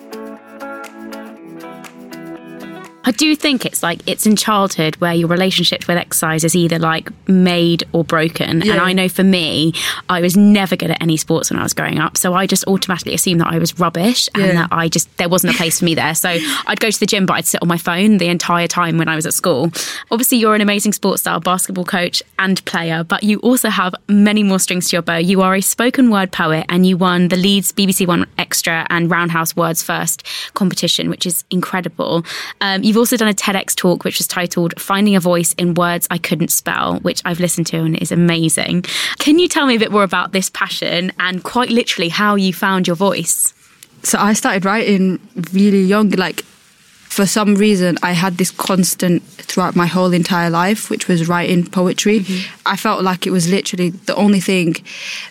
[3.08, 6.78] I do think it's like it's in childhood where your relationship with exercise is either
[6.78, 8.60] like made or broken.
[8.60, 8.72] Yeah.
[8.72, 9.72] And I know for me,
[10.10, 12.18] I was never good at any sports when I was growing up.
[12.18, 14.52] So I just automatically assumed that I was rubbish and Yeah.
[14.52, 16.14] that I just, there wasn't a place for me there.
[16.14, 16.28] So
[16.66, 19.08] I'd go to the gym, but I'd sit on my phone the entire time when
[19.08, 19.72] I was at school.
[20.10, 24.42] Obviously, you're an amazing sports star, basketball coach, and player, but you also have many
[24.42, 25.16] more strings to your bow.
[25.16, 29.10] You are a spoken word poet and you won the Leeds BBC One Extra and
[29.10, 32.22] Roundhouse Words First competition, which is incredible.
[32.60, 36.06] Um, you've also done a TEDx talk, which was titled Finding a Voice in Words
[36.10, 38.82] I Couldn't Spell, which I've listened to and is amazing.
[39.18, 42.52] Can you tell me a bit more about this passion and quite literally how you
[42.52, 43.54] found your voice?
[44.02, 45.20] so I started writing
[45.52, 46.10] really young.
[46.10, 51.28] Like for some reason, I had this constant throughout my whole entire life, which was
[51.28, 52.20] writing poetry.
[52.20, 52.60] Mm-hmm.
[52.66, 54.76] I felt like it was literally the only thing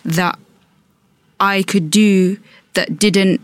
[0.05, 0.37] that
[1.39, 2.37] I could do
[2.73, 3.41] that didn't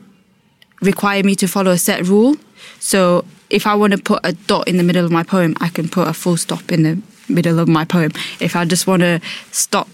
[0.81, 2.35] require me to follow a set rule.
[2.79, 5.69] So if I want to put a dot in the middle of my poem, I
[5.69, 8.11] can put a full stop in the middle of my poem.
[8.39, 9.87] If I just want to stop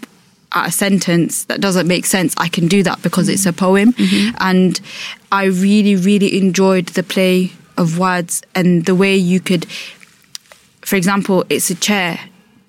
[0.53, 3.91] at a sentence that doesn't make sense, I can do that because it's a poem.
[3.93, 4.15] Mm-hmm.
[4.15, 4.37] Mm-hmm.
[4.39, 4.81] And
[5.31, 9.65] I really, really enjoyed the play of words and the way you could,
[10.81, 12.17] for example, it's a chair,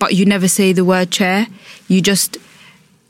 [0.01, 1.47] but you never say the word chair.
[1.87, 2.37] You just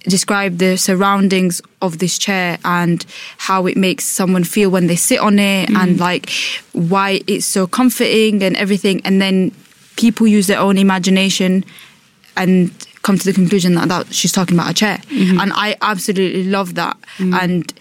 [0.05, 3.05] describe the surroundings of this chair and
[3.39, 5.77] how it makes someone feel when they sit on it mm-hmm.
[5.77, 6.31] and like
[6.73, 9.01] why it's so comforting and everything.
[9.05, 9.53] And then
[9.97, 11.65] people use their own imagination
[12.37, 12.71] and
[13.03, 14.99] come to the conclusion that, that she's talking about a chair.
[15.09, 15.41] Mm-hmm.
[15.41, 16.97] And i absolutely love that.
[17.19, 17.35] Mm-hmm.
[17.35, 17.75] And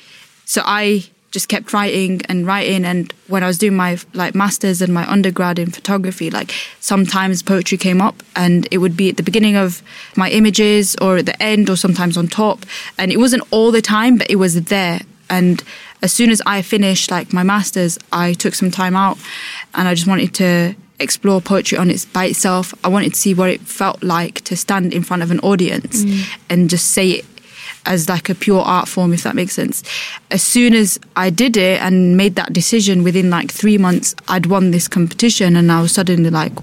[0.45, 2.85] so i just kept writing and writing.
[2.85, 7.43] And when i was doing my like masters and my undergrad in photography like sometimes
[7.43, 9.83] poetry came up and it would be at the beginning of
[10.15, 12.65] my images or at the end or sometimes on top.
[12.97, 15.01] And it wasn't all the time but it was there.
[15.29, 15.63] And
[16.01, 19.17] as soon as i finished like my masters i took some time out
[19.75, 22.73] and i just wanted to explore poetry on its by itself.
[22.83, 26.03] I wanted to see what it felt like to stand in front of an audience
[26.03, 26.39] mm.
[26.49, 27.25] and just say it
[27.85, 29.83] as like a pure art form, if that makes sense.
[30.31, 34.45] As soon as I did it and made that decision within like three months, I'd
[34.45, 36.53] won this competition and I was suddenly like,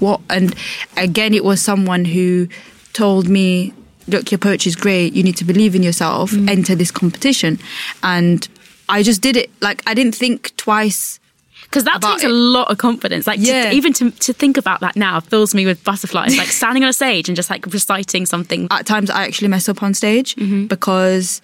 [0.00, 0.20] what?
[0.28, 0.54] And
[0.96, 2.48] again, it was someone who
[2.92, 3.72] told me,
[4.08, 5.12] look, your poetry is great.
[5.14, 6.48] You need to believe in yourself, mm.
[6.48, 7.58] enter this competition.
[8.02, 8.46] And
[8.88, 9.50] I just did it.
[9.60, 11.20] Like, I didn't think twice.
[11.66, 13.26] Because that takes a lot of confidence.
[13.26, 16.36] Like, to- even to, to think about that now fills me with butterflies.
[16.38, 18.68] like standing on a stage and just like reciting something.
[18.70, 20.66] At times, I actually mess up on stage mm-hmm.
[20.66, 21.42] because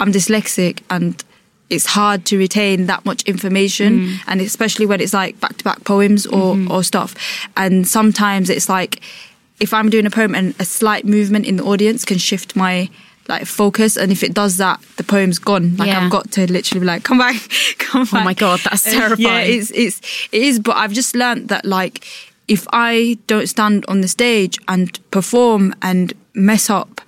[0.00, 1.22] I'm dyslexic and
[1.72, 4.18] it's hard to retain that much information mm.
[4.26, 6.70] and especially when it's like back-to-back poems or, mm-hmm.
[6.70, 7.14] or stuff
[7.56, 9.00] and sometimes it's like
[9.58, 12.90] if i'm doing a poem and a slight movement in the audience can shift my
[13.28, 16.04] like focus and if it does that the poem's gone like Yeah.
[16.04, 17.36] i've got to literally be like come back
[17.78, 19.58] come back Oh my God, that's Uh, yeah terrifying.
[19.58, 20.00] it's it's
[20.32, 22.04] it is but i've just learnt that like
[22.48, 27.00] if i don't stand on the stage and perform and mess up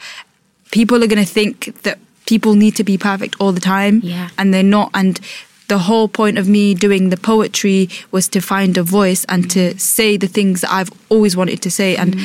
[0.70, 4.28] people are going to think that people need to be perfect all the time Yeah.
[4.38, 5.20] and they're not and
[5.68, 9.76] the whole point of me doing the poetry was to find a voice and to
[9.78, 12.16] say the things that I've always wanted to say and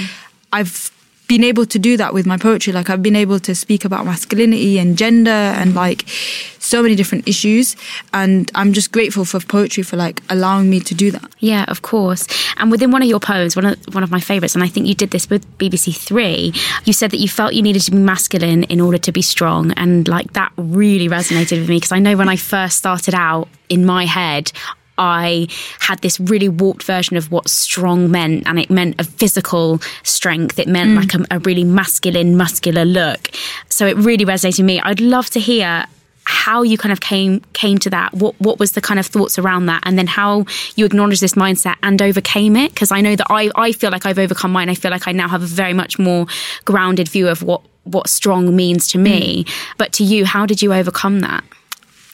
[0.52, 0.92] I've
[1.30, 4.04] been able to do that with my poetry like I've been able to speak about
[4.06, 7.76] masculinity and gender and like so many different issues
[8.14, 11.82] and I'm just grateful for poetry for like allowing me to do that Yeah, of
[11.82, 12.28] course.
[12.58, 14.88] And within one of your poems, one of one of my favourites, and I think
[14.88, 17.98] you did this with BBC Three, you said that you felt you needed to be
[17.98, 22.00] masculine in order to be strong, and like that really resonated with me because I
[22.00, 24.52] know when I first started out in my head.
[25.00, 25.48] I
[25.80, 30.60] had this really warped version of what strong meant, and it meant a physical strength.
[30.60, 33.32] It meant like a, a really masculine, muscular look.
[33.70, 34.82] So it really resonated with me.
[34.82, 35.86] I'd love to hear
[36.26, 38.14] how you kind of came came to that.
[38.14, 39.82] What what was the kind of thoughts around that?
[39.84, 42.72] And then how you acknowledged this mindset and overcame it?
[42.72, 44.70] Because i know that i i feel like i've overcome mine.
[44.70, 46.28] I feel like i now have a very much more
[46.66, 49.44] grounded view of what what strong means to me.
[49.44, 49.76] Mm.
[49.78, 51.44] But to you how did you overcome that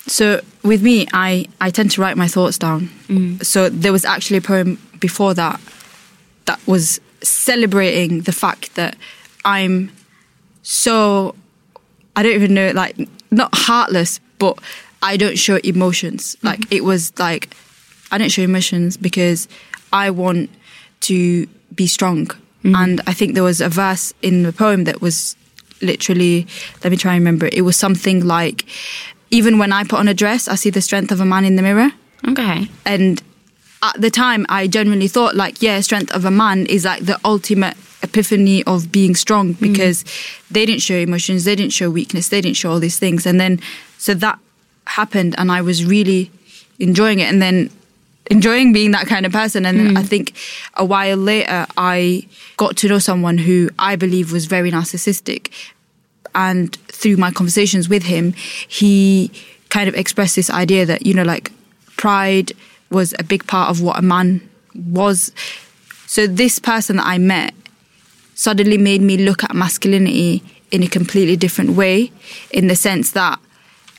[0.08, 2.90] So with me, I, I tend to write my thoughts down.
[3.08, 3.44] Mm.
[3.44, 5.60] So there was actually a poem before that
[6.46, 8.96] that was celebrating the fact that
[9.44, 9.92] I'm
[10.62, 11.36] so
[12.16, 12.98] I don't even know like
[13.32, 14.60] not heartless, but
[15.02, 16.36] I don't show emotions.
[16.36, 16.48] Mm-hmm.
[16.48, 17.56] Like it was like
[18.12, 19.48] I don't show emotions because
[19.92, 20.50] I want
[21.02, 22.28] to be strong.
[22.28, 22.76] Mm-hmm.
[22.76, 25.36] And I think there was a verse in the poem that was
[25.82, 26.48] literally
[26.84, 27.54] let me try and remember it.
[27.54, 28.66] It was something like
[29.32, 31.56] even when I put on a dress, I see the strength of a man in
[31.56, 31.92] the mirror.
[32.28, 33.22] okay And
[33.82, 37.20] at the time, I genuinely thought, like, yeah, strength of a man is like the
[37.24, 39.60] ultimate epiphany of being strong mm.
[39.60, 40.04] because
[40.50, 43.26] they didn't show emotions, they didn't show weakness, they didn't show all these things.
[43.26, 43.60] And then,
[43.98, 44.40] so that
[44.88, 46.32] happened, and I was really
[46.80, 47.32] enjoying it.
[47.32, 47.70] And then,
[48.32, 49.66] enjoying being that kind of person.
[49.66, 49.98] And then mm.
[49.98, 50.34] I think
[50.76, 55.52] a while later, I got to know someone who I believe was very narcissistic
[56.36, 58.34] and through my conversations with him,
[58.68, 59.32] he
[59.70, 61.52] kind of expressed this idea that, you know, like
[61.98, 62.52] pride
[62.92, 65.32] was a big part of what a man was.
[66.06, 67.54] So this person that I met
[68.36, 72.12] suddenly made me look at masculinity in a completely different way,
[72.52, 73.40] in the sense that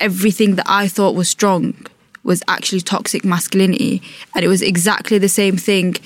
[0.00, 1.74] everything that I thought was strong
[2.22, 4.02] was actually toxic masculinity.
[4.34, 5.96] And it was exactly the same thing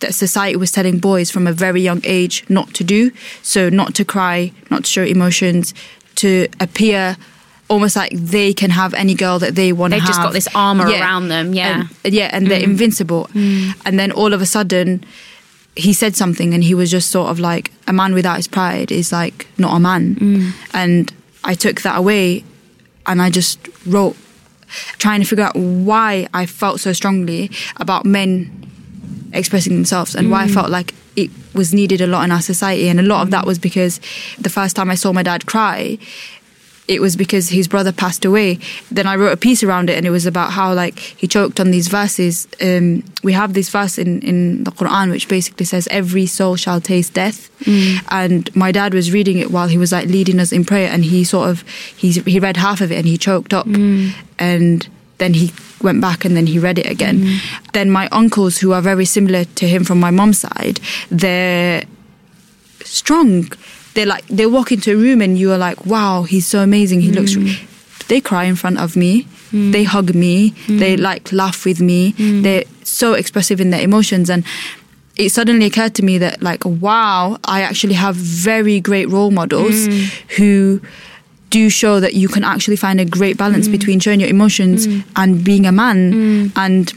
[0.00, 3.10] that society was telling boys from a very young age not to do.
[3.42, 5.74] So, not to cry, not to show emotions,
[6.16, 7.16] to appear
[7.68, 10.08] almost like they can have any girl that they want to They've have.
[10.08, 11.84] just got this armour around them, yeah.
[12.04, 12.64] And, yeah, and they're mm.
[12.64, 13.28] invincible.
[13.32, 13.80] Mm.
[13.86, 15.04] And then all of a sudden,
[15.76, 18.90] he said something and he was just sort of like, a man without his pride
[18.90, 20.16] is like not a man.
[20.16, 20.52] Mm.
[20.74, 21.12] And
[21.44, 22.44] I took that away
[23.06, 24.16] and I just wrote,
[24.98, 28.69] trying to figure out why I felt so strongly about men
[29.32, 30.54] expressing themselves and why I mm.
[30.54, 32.88] felt like it was needed a lot in our society.
[32.88, 34.00] And a lot of that was because
[34.38, 35.98] the first time I saw my dad cry,
[36.90, 38.58] it was because his brother passed away.
[38.90, 41.60] Then I wrote a piece around it, and it was about how like he choked
[41.60, 42.48] on these verses.
[42.60, 46.80] Um, we have this verse in in the Quran which basically says, "Every soul shall
[46.80, 48.04] taste death." Mm.
[48.08, 51.04] And my dad was reading it while he was like leading us in prayer, and
[51.04, 51.62] he sort of
[51.96, 54.12] he he read half of it and he choked up, mm.
[54.40, 54.88] and
[55.20, 57.20] then he went back and then he read it again.
[57.20, 57.72] Mm.
[57.72, 60.80] Then my uncles, who are very similar to him from my mom's side,
[61.10, 61.84] they're
[62.82, 63.48] strong.
[63.94, 67.00] They're like they walk into a room and you are like, wow, he's so amazing.
[67.00, 67.34] He looks.
[67.36, 67.54] Mm.
[68.08, 69.28] They cry in front of me.
[69.52, 69.70] Mm.
[69.72, 70.54] They hug me.
[70.68, 72.14] They like laugh with me.
[72.18, 74.44] They're so expressive in their emotions and.
[75.16, 79.86] It suddenly occurred to me that, like, wow, I actually have very great role models
[80.38, 80.80] who
[81.50, 83.72] do show that you can actually find a great balance mm.
[83.72, 85.04] between showing your emotions mm.
[85.16, 86.12] and being a man.
[86.12, 86.52] Mm.
[86.56, 86.92] And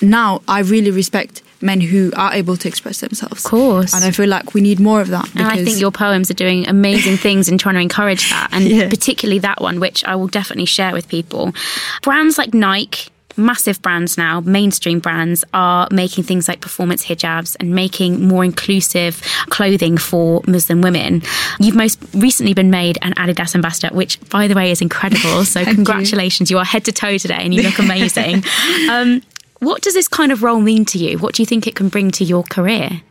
[0.00, 3.44] now I really respect men who are able to express themselves.
[3.44, 3.94] Of course.
[3.94, 5.30] And I feel like we need more of that.
[5.36, 8.64] And I think your poems are doing amazing things in trying to encourage that, and
[8.64, 8.88] Yeah.
[8.88, 11.54] particularly that one, which I will definitely share with people.
[12.02, 17.74] Brands like Nike, massive brands now, mainstream brands, are making things like performance hijabs and
[17.74, 21.22] making more inclusive clothing for Muslim women.
[21.58, 25.44] You've most recently been made an Adidas ambassador, which, by the way, is incredible.
[25.52, 25.74] So, you.
[25.74, 26.50] congratulations.
[26.50, 28.42] You are head to toe today and you look amazing.
[28.90, 29.20] um,
[29.58, 31.18] what does this kind of role mean to you?
[31.18, 33.02] What do you think it can bring to your career?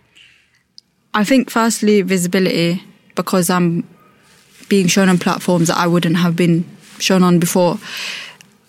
[1.13, 2.83] I think firstly visibility
[3.15, 3.87] because I'm
[4.69, 6.65] being shown on platforms that I wouldn't have been
[6.99, 7.77] shown on before.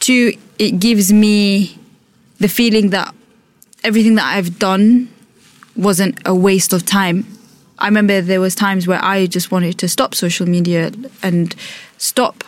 [0.03, 1.79] Two, it gives me
[2.38, 3.15] the feeling that
[3.85, 5.09] everything that I've done
[5.77, 7.25] wasn't a waste of time.
[7.79, 10.91] I remember there was times where I just wanted to stop social media
[11.23, 11.55] and
[11.99, 12.43] stop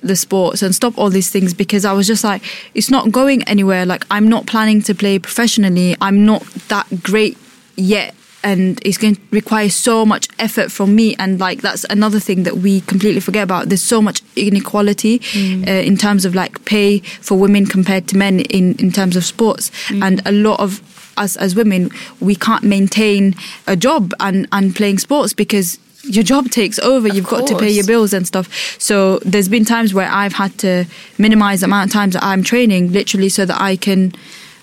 [0.00, 2.40] the sports and stop all these things because I was just like,
[2.72, 3.84] it's not going anywhere.
[3.84, 5.96] Like I'm not planning to play professionally.
[6.00, 7.36] I'm not that great
[7.74, 8.14] yet.
[8.44, 11.14] And it's going to require so much effort from me.
[11.16, 13.68] And like, that's another thing that we completely forget about.
[13.68, 15.20] There's so much inequality
[15.66, 19.24] uh, in terms of like pay for women compared to men in, in terms of
[19.24, 19.70] sports.
[19.90, 20.80] And a lot of
[21.16, 23.34] us as women, we can't maintain
[23.66, 27.08] a job and, and playing sports because your job takes over.
[27.08, 28.48] You've got to pay your bills and stuff.
[28.80, 30.84] So there's been times where I've had to
[31.18, 34.12] minimize the amount of times that I'm training, literally, so that I can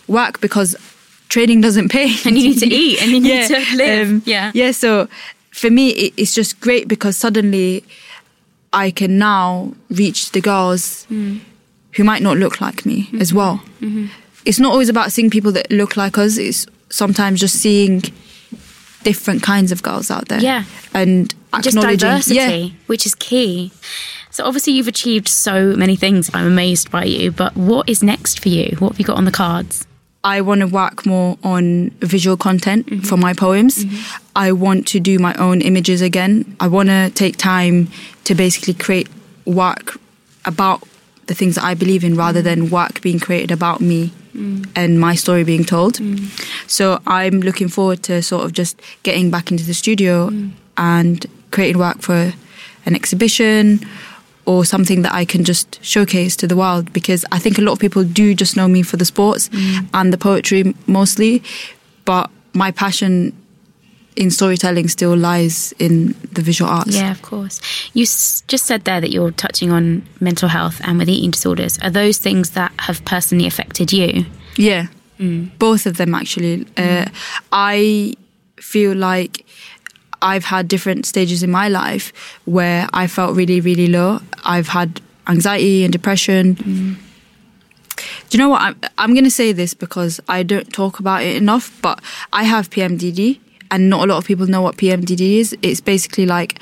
[0.07, 0.75] work because
[1.29, 2.09] training doesn't pay.
[2.25, 4.27] And you need to eat and you need to live.
[4.27, 4.47] Yeah.
[4.47, 4.71] um, Yeah.
[4.71, 5.07] So
[5.51, 7.83] for me, it, it's just great because suddenly
[8.73, 13.21] I can now reach the girls who might not look like me Mm-hmm.
[13.21, 13.61] as well.
[14.45, 16.37] It's not always about seeing people that look like us.
[16.37, 18.01] It's sometimes just seeing
[19.03, 20.39] different kinds of girls out there.
[20.41, 20.63] Yeah.
[20.93, 23.71] And just diversity, yeah, which is key.
[24.31, 26.29] So obviously you've achieved so many things.
[26.33, 27.31] I'm amazed by you.
[27.31, 28.75] But what is next for you?
[28.79, 29.85] What have you got on the cards?
[30.23, 33.01] I want to work more on visual content mm-hmm.
[33.01, 33.85] for my poems.
[33.85, 34.23] Mm-hmm.
[34.35, 36.55] I want to do my own images again.
[36.59, 37.89] I want to take time
[38.25, 39.07] to basically create
[39.45, 39.97] work
[40.45, 40.83] about
[41.27, 42.61] the things that I believe in rather mm-hmm.
[42.61, 44.67] than work being created about me mm.
[44.75, 45.95] and my story being told.
[45.95, 46.27] Mm.
[46.69, 50.51] So I'm looking forward to sort of just getting back into the studio mm.
[50.77, 52.33] and creating work for
[52.85, 53.79] an exhibition
[54.49, 57.73] or something that I can just showcase to the world because I think a lot
[57.73, 59.87] of people do just know me for the sports mm.
[59.93, 61.43] and the poetry mostly,
[62.03, 63.31] but my passion
[64.15, 66.95] in storytelling still lies in the visual arts.
[66.95, 67.61] Yeah, of course.
[67.93, 71.77] You s- just said there that you're touching on mental health and with eating disorders.
[71.83, 74.25] Are those things that have personally affected you?
[74.57, 74.87] Yeah,
[75.19, 75.51] mm.
[75.59, 76.65] both of them actually.
[76.75, 77.11] Uh, mm.
[77.51, 78.15] I
[78.57, 79.45] feel like
[80.21, 82.11] I've had different stages in my life
[82.45, 84.19] where I felt really, really low.
[84.43, 86.55] I've had anxiety and depression.
[86.55, 86.95] Mm.
[88.29, 88.61] Do you know what?
[88.61, 92.01] I'm, I'm going to say this because I don't talk about it enough, but
[92.33, 93.39] I have PMDD,
[93.71, 95.55] and not a lot of people know what PMDD is.
[95.61, 96.59] It's basically like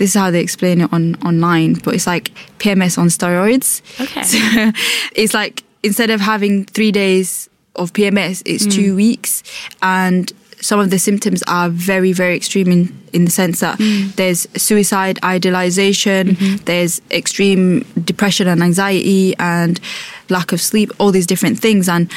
[0.00, 3.82] this is how they explain it on online, but it's like PMS on steroids.
[4.00, 4.22] Okay.
[4.22, 4.38] So
[5.14, 8.96] it's like instead of having three days of PMS, it's two mm.
[8.96, 9.42] weeks,
[9.82, 14.14] and some of the symptoms are very, very extreme in, in the sense that mm.
[14.16, 16.56] there's suicide, idealization, mm-hmm.
[16.64, 19.80] there's extreme depression and anxiety, and
[20.28, 21.88] lack of sleep, all these different things.
[21.88, 22.10] And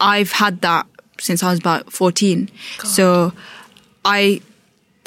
[0.00, 0.86] I've had that
[1.18, 2.50] since I was about 14.
[2.84, 3.32] So
[4.04, 4.40] I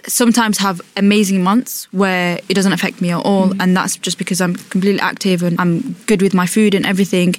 [0.08, 3.50] sometimes have amazing months where it doesn't affect me at all.
[3.50, 3.62] Mm-hmm.
[3.62, 7.36] And that's just because I'm completely active and I'm good with my food and everything.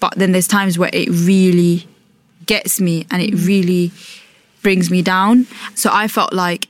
[0.00, 1.86] But then there's times where it really
[2.46, 3.46] gets me and it mm-hmm.
[3.46, 3.92] really
[4.62, 6.66] brings me down so I felt like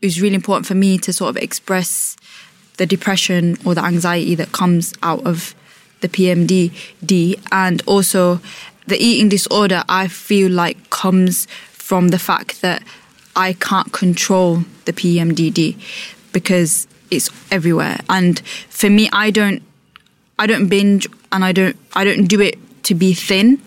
[0.00, 2.16] it was really important for me to sort of express
[2.76, 5.54] the depression or the anxiety that comes out of
[6.00, 8.40] the PMDD and also
[8.86, 12.82] the eating disorder I feel like comes from the fact that
[13.36, 15.76] I can't control the PMDD
[16.32, 17.98] because it's everywhere.
[18.08, 19.62] And for me, I don't,
[20.38, 23.60] I don't binge and I don't, I don't do it to be thin.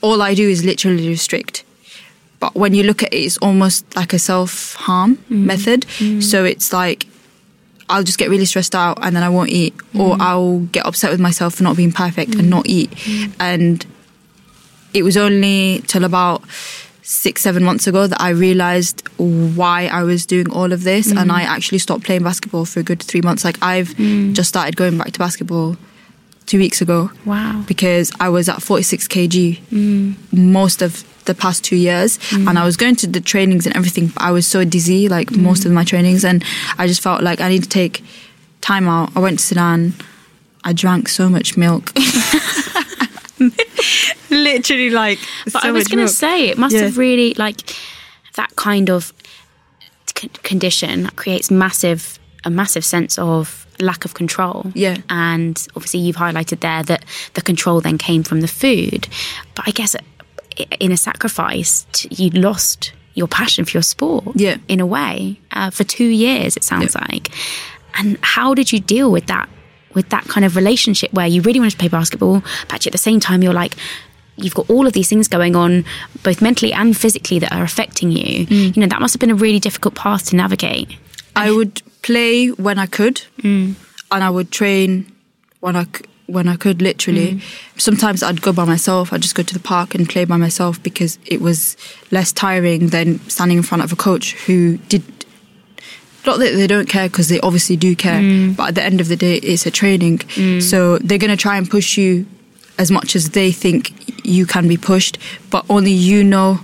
[0.00, 1.63] All I do is literally restrict.
[2.44, 5.46] But when you look at it, it's almost like a self harm mm.
[5.46, 5.86] method.
[5.96, 6.22] Mm.
[6.22, 7.06] So it's like
[7.88, 10.20] I'll just get really stressed out and then I won't eat, or mm.
[10.20, 12.92] I'll get upset with myself for not being perfect and not eat.
[13.40, 13.86] And
[14.92, 16.42] it was only till about
[17.00, 21.10] six, seven months ago that I realized why I was doing all of this.
[21.10, 23.42] And I actually stopped playing basketball for a good three months.
[23.42, 23.96] Like, I've
[24.34, 25.78] just started going back to basketball
[26.44, 27.10] two weeks ago.
[27.24, 27.64] Wow.
[27.66, 32.18] Because I was at 46 kg most of the past two years.
[32.18, 32.48] Mm-hmm.
[32.48, 35.28] And I was going to the trainings and everything, but I was so dizzy, like
[35.28, 35.42] mm-hmm.
[35.44, 36.24] most of my trainings.
[36.24, 36.44] And
[36.78, 38.02] I just felt like I need to take
[38.60, 39.10] time out.
[39.16, 39.94] I went to Sudan.
[40.64, 41.92] I drank so much milk.
[44.30, 46.14] Literally, like, But so I was going to milk.
[46.14, 46.82] say, it must Yeah.
[46.82, 47.74] have really, like,
[48.36, 49.12] that kind of
[50.16, 54.70] c- condition creates massive, a massive sense of lack of control.
[54.74, 54.96] Yeah.
[55.10, 57.04] And obviously, you've highlighted there that
[57.34, 59.06] the control then came from the food.
[59.54, 60.00] But I guess i-
[60.80, 64.24] in a sacrifice, you lost your passion for your sport.
[64.34, 64.56] Yeah.
[64.68, 67.30] In a way, uh, for two years, it sounds like.
[67.94, 69.48] And how did you deal with that?
[69.94, 72.98] With that kind of relationship where you really wanted to play basketball, but at the
[72.98, 73.76] same time you're like,
[74.36, 75.84] you've got all of these things going on,
[76.24, 78.46] both mentally and physically, that are affecting you.
[78.46, 78.76] Mm.
[78.76, 80.96] You know, that must have been a really difficult path to navigate.
[81.36, 83.22] I would play when I could,
[84.10, 85.12] and I would train
[85.60, 85.86] when I
[86.26, 86.82] when I could.
[86.82, 87.80] Literally, mm.
[87.80, 89.12] sometimes I'd go by myself.
[89.12, 91.76] I'd just go to the park and play by myself because it was
[92.10, 95.02] less tiring than standing in front of a coach who did.
[96.26, 98.56] Not that they don't care because they obviously do care, mm.
[98.56, 100.18] but at the end of the day, it's a training.
[100.18, 100.62] Mm.
[100.62, 102.26] So they're going to try and push you
[102.78, 103.92] as much as they think
[104.26, 105.18] you can be pushed,
[105.50, 106.60] but only you know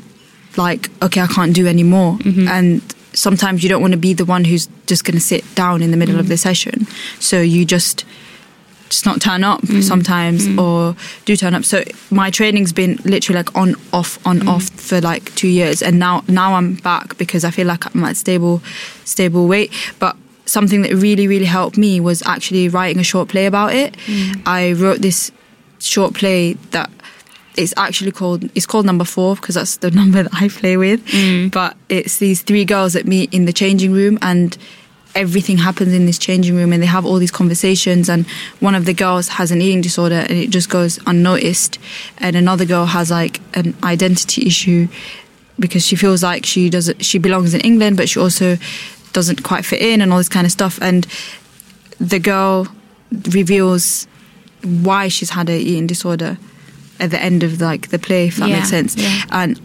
[0.56, 2.14] like, okay, I can't do any more.
[2.14, 2.48] Mm-hmm.
[2.48, 5.82] And sometimes you don't want to be the one who's just going to sit down
[5.82, 6.86] in the middle of the session.
[7.18, 8.04] So you just
[8.90, 9.82] just not turn up mm.
[9.82, 10.60] sometimes mm.
[10.60, 11.64] or do turn up.
[11.64, 14.48] So my training's been literally like on off on mm.
[14.48, 15.80] off for like 2 years.
[15.82, 18.60] And now now I'm back because I feel like I'm at stable
[19.04, 23.46] stable weight, but something that really really helped me was actually writing a short play
[23.46, 23.96] about it.
[24.44, 25.32] I wrote this
[25.78, 26.90] short play that
[27.56, 31.00] it's actually called it's called number four because that's the number that I play with.
[31.50, 34.56] But it's these three girls that meet in the changing room and
[35.14, 38.26] everything happens in this changing room and they have all these conversations and
[38.60, 41.78] one of the girls has an eating disorder and it just goes unnoticed
[42.18, 44.86] and another girl has like an identity issue
[45.58, 48.56] because she feels like she doesn't she belongs in England but she also
[49.12, 51.06] doesn't quite fit in and all this kind of stuff and
[51.98, 52.68] the girl
[53.30, 54.06] reveals
[54.62, 56.38] why she's had a eating disorder
[57.00, 59.22] at the end of like the play if that Yeah, makes sense yeah.
[59.30, 59.60] and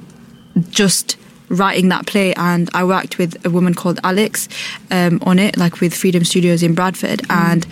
[0.70, 1.18] just
[1.50, 4.48] writing that play and I worked with a woman called Alex
[4.92, 7.66] um, on it like with Freedom Studios in Bradford and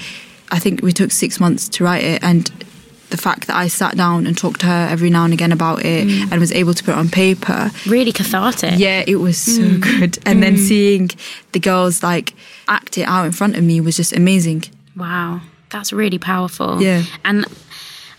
[0.52, 2.48] I think we took six months to write it and
[3.10, 5.86] the fact that I sat down and talked to her every now and again about
[5.86, 8.74] it and was able to put it on paper Really cathartic.
[8.78, 9.82] yeah, it was so Mm.
[9.82, 10.18] good.
[10.26, 11.12] And then seeing
[11.52, 12.34] the girls like
[12.68, 14.64] act it out in front of me was just amazing.
[14.96, 16.82] Wow, that's really powerful.
[16.82, 17.04] Yeah.
[17.24, 17.46] And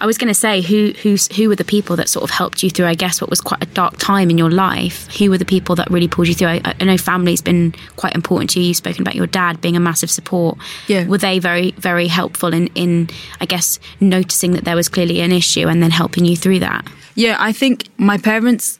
[0.05, 2.63] I was going to say, who who's who were the people that sort of helped
[2.63, 2.85] you through?
[2.85, 5.11] I guess what was quite a dark time in your life.
[5.17, 6.49] Who were the people that really pulled you through?
[6.49, 8.67] I, I know family's been quite important to you.
[8.67, 10.59] You've spoken about your dad being a massive support.
[10.89, 11.07] Yeah.
[11.07, 13.09] Were they very very helpful in in
[13.41, 16.87] I guess noticing that there was clearly an issue and then helping you through that?
[17.15, 18.79] Yeah, I think my parents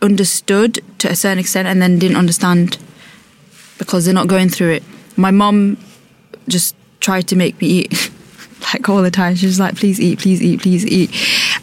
[0.00, 2.78] understood to a certain extent and then didn't understand
[3.76, 4.82] because they're not going through it.
[5.18, 5.76] My mum
[6.48, 8.10] just tried to make me eat
[8.72, 9.34] like all the time.
[9.34, 11.10] She was like, please eat, please eat, please eat.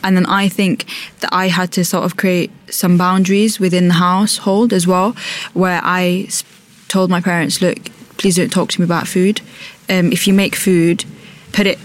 [0.03, 0.85] And then I think
[1.19, 5.15] that I had to sort of create some boundaries within the household as well,
[5.53, 6.29] where I
[6.87, 7.77] told my parents, look,
[8.17, 9.41] please don't talk to me about food.
[9.89, 11.05] Um, if you make food,
[11.51, 11.79] put it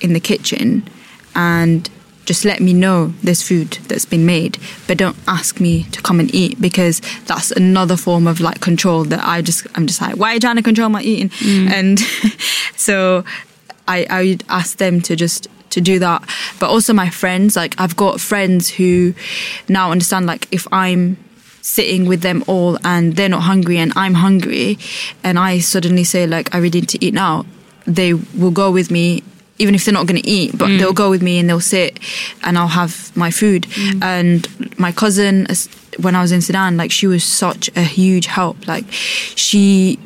[0.00, 0.88] in the kitchen
[1.34, 1.88] and
[2.24, 6.20] just let me know there's food that's been made, but don't ask me to come
[6.20, 10.16] and eat because that's another form of like control that I just I'm just like,
[10.16, 11.30] why are you trying to control my eating?
[11.72, 11.98] And
[12.76, 13.24] so
[13.94, 16.22] I I would ask them to just to do that.
[16.58, 19.14] But also my friends, like I've got friends who
[19.68, 21.16] now understand like if I'm
[21.62, 24.78] sitting with them all and they're not hungry and I'm hungry
[25.22, 27.44] and I suddenly say like I really need to eat now,
[27.86, 29.22] they will go with me
[29.58, 30.78] even if they're not going to eat, but mm.
[30.78, 32.00] they'll go with me and they'll sit
[32.42, 33.64] and I'll have my food.
[33.64, 34.02] Mm.
[34.02, 35.46] And my cousin,
[36.00, 38.66] when I was in Sudan, like she was such a huge help.
[38.66, 39.98] Like she,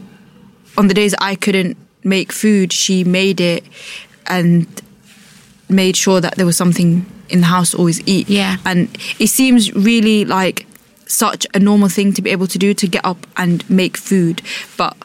[0.77, 3.65] on the days I couldn't make food, she made it
[4.27, 4.67] and
[5.69, 8.29] made sure that there was something in the house to always eat.
[8.29, 8.57] Yeah.
[8.65, 8.89] And
[9.19, 10.67] it seems really like
[11.07, 14.43] such a normal thing to be able to do to get up and make food.
[14.77, 14.97] But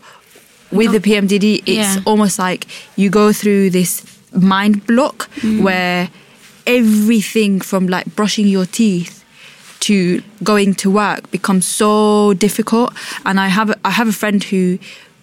[0.72, 2.02] with the PMDD, it's Yeah.
[2.06, 5.62] almost like you go through this mind block Mm.
[5.64, 6.10] where
[6.68, 9.24] everything from like brushing your teeth
[9.80, 12.94] to going to work becomes so difficult.
[13.26, 14.78] And I have a, I have a friend who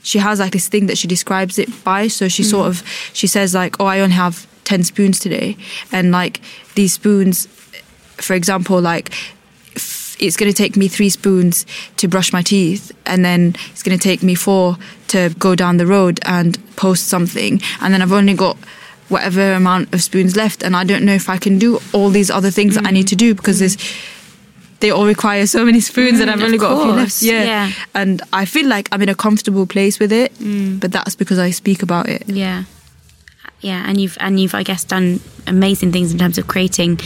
[0.07, 2.07] she has like this thing that she describes it by.
[2.07, 2.51] So she hmm.
[2.51, 2.83] sort of
[3.13, 5.57] she says like, oh, I only have ten spoons today,
[5.93, 6.41] and like
[6.77, 7.47] these spoons,
[8.17, 9.11] for example, like
[9.75, 13.83] f- it's going to take me three spoons to brush my teeth, and then it's
[13.83, 14.79] going to take me four
[15.09, 18.57] to go down the road and post something, and then I've only got
[19.09, 22.31] whatever amount of spoons left, and I don't know if I can do all these
[22.31, 22.95] other things that I hmm.
[22.95, 23.77] need to do because there's
[24.81, 27.23] they all require so many spoons, and Mm, I've of only got a few left.
[27.23, 27.45] Yeah.
[27.45, 27.71] yeah.
[27.95, 30.33] and I feel like I'm in a comfortable place with it,
[30.81, 32.29] but that's because I speak about it.
[32.29, 32.65] Yeah.
[33.61, 37.01] Yeah, and you've and you've I guess done amazing things in terms of creating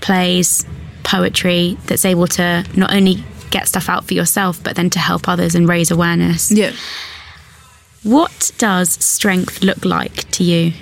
[0.00, 0.66] plays,
[1.04, 5.28] poetry that's able to not only get stuff out for yourself but then to help
[5.28, 6.50] others and raise awareness.
[6.50, 6.72] Yeah.
[8.02, 10.72] What does strength look like to you?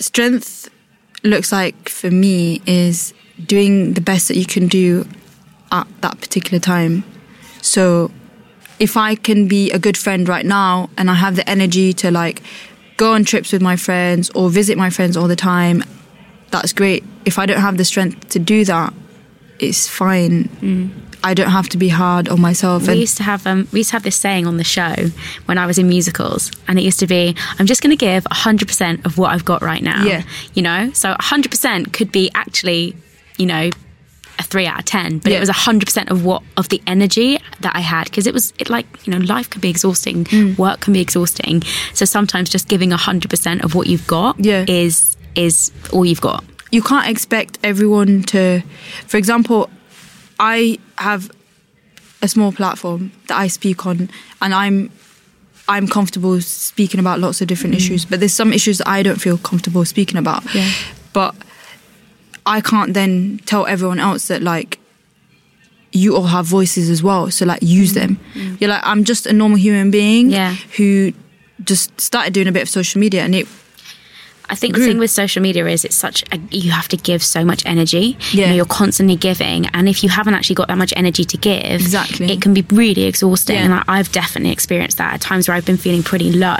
[0.00, 0.68] strength
[1.24, 3.12] looks like for me is
[3.46, 5.06] doing the best that you can do
[5.72, 7.04] at that particular time.
[7.62, 8.10] So
[8.78, 12.10] if I can be a good friend right now and I have the energy to
[12.10, 12.42] like
[12.96, 15.82] go on trips with my friends or visit my friends all the time,
[16.50, 17.04] that's great.
[17.24, 18.94] If I don't have the strength to do that,
[19.58, 20.48] it's fine.
[21.24, 22.86] I don't have to be hard on myself.
[22.86, 24.94] We used to have um, we used to have this saying on the show
[25.46, 28.24] when I was in musicals, and it used to be, "I'm just going to give
[28.26, 30.22] 100 percent of what I've got right now." Yeah.
[30.54, 32.94] you know, so 100 percent could be actually,
[33.38, 33.70] you know,
[34.38, 35.38] a three out of ten, but Yeah.
[35.38, 38.52] it was 100 percent of what of the energy that I had because it was
[38.58, 40.56] it like you know life can be exhausting, Mm.
[40.58, 41.62] work can be exhausting,
[41.94, 44.64] so sometimes just giving 100 percent of what you've got Yeah.
[44.68, 46.44] is is all you've got.
[46.70, 48.62] you can't expect everyone to
[49.06, 49.70] for example
[50.38, 51.30] i have
[52.20, 54.10] a small platform that i speak on
[54.42, 54.90] and i'm
[55.66, 59.20] i'm comfortable speaking about lots of different issues but there's some issues that i don't
[59.26, 60.70] feel comfortable speaking about Yeah.
[61.14, 61.34] but
[62.48, 64.78] i can't then tell everyone else that like
[65.92, 68.54] you all have voices as well so like use them mm-hmm.
[68.58, 70.54] you're like i'm just a normal human being Yeah.
[70.76, 71.12] who
[71.64, 73.46] just started doing a bit of social media and it
[74.50, 77.22] I think the thing with social media is it's such a, you have to give
[77.22, 78.16] so much energy.
[78.32, 78.48] You Yeah.
[78.48, 81.82] know, you're constantly giving, and if you haven't actually got that much energy to give,
[81.82, 82.32] Exactly.
[82.32, 83.56] it can be really exhausting.
[83.56, 83.64] Yeah.
[83.64, 86.56] And I, I've definitely experienced that at times where I've been feeling pretty low.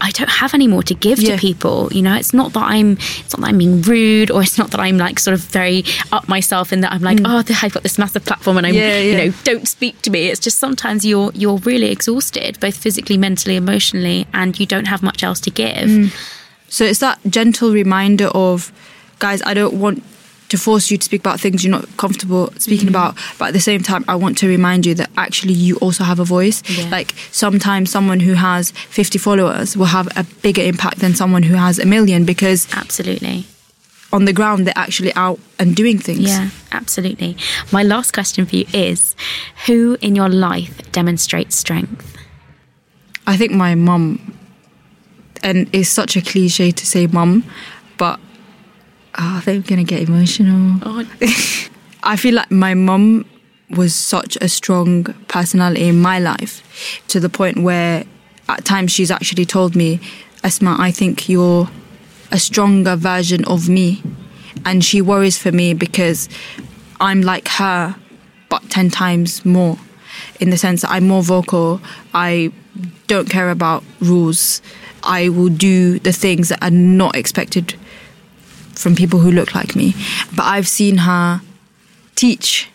[0.00, 1.34] I don't have any more to give Yeah.
[1.34, 1.88] to people.
[1.92, 4.70] You know, it's not that I'm, it's not that I'm being rude, or it's not
[4.70, 7.82] that I'm like sort of very up myself in that I'm like, oh, I've got
[7.82, 8.78] this massive platform and I'm, Mm.
[8.78, 10.26] Yeah, you know, don't speak to me.
[10.28, 15.02] It's just sometimes you're you're really exhausted, both physically, mentally, emotionally, and you don't have
[15.02, 15.88] much else to give.
[15.88, 16.12] Mm.
[16.68, 18.70] So it's that gentle reminder of,
[19.18, 20.04] guys, I don't want
[20.48, 22.94] to force you to speak about things you're not comfortable speaking Mm-hmm.
[22.94, 26.04] about, but at the same time, I want to remind you that actually you also
[26.04, 26.62] have a voice.
[26.70, 26.88] Yeah.
[26.90, 31.54] Like sometimes someone who has 50 followers will have a bigger impact than someone who
[31.54, 33.44] has a million because Absolutely.
[34.12, 36.20] on the ground they're actually out and doing things.
[36.20, 37.36] Yeah, absolutely.
[37.72, 39.14] My last question for you is
[39.66, 42.16] who in your life demonstrates strength?
[43.26, 44.34] I think my mum,
[45.42, 47.44] and it's such a cliche to say mum,
[47.98, 48.18] but
[49.18, 50.80] oh, I think I'm gonna get emotional.
[50.82, 51.04] Oh.
[52.02, 53.26] I feel like my mum
[53.70, 58.04] was such a strong personality in my life to the point where
[58.48, 60.00] at times she's actually told me,
[60.42, 61.68] Esma, I think you're
[62.30, 64.02] a stronger version of me.
[64.64, 66.28] And she worries for me because
[67.00, 67.94] I'm like her,
[68.48, 69.78] but 10 times more
[70.40, 71.80] in the sense that I'm more vocal.
[72.14, 72.52] I
[73.06, 74.62] don't care about rules.
[75.02, 77.74] I will do the things that are not expected
[78.78, 79.94] from people who look like me.
[80.34, 81.40] But I've seen her
[82.14, 82.70] teach,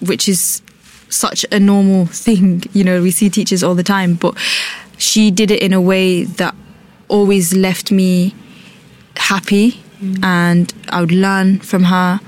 [0.00, 0.62] which is
[1.08, 2.64] such a normal thing.
[2.72, 4.36] You know, we see teachers all the time, but
[4.98, 6.54] she did it in a way that
[7.08, 8.34] always left me
[9.16, 10.22] happy mm.
[10.22, 12.20] and I would learn from her.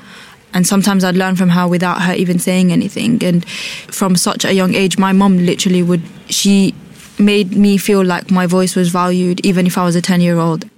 [0.52, 3.22] And sometimes I'd learn from her without her even saying anything.
[3.22, 6.74] And from such a young age, my mom literally would, she
[7.20, 10.38] made me feel like my voice was valued, even if I was a 10 year
[10.38, 10.68] old.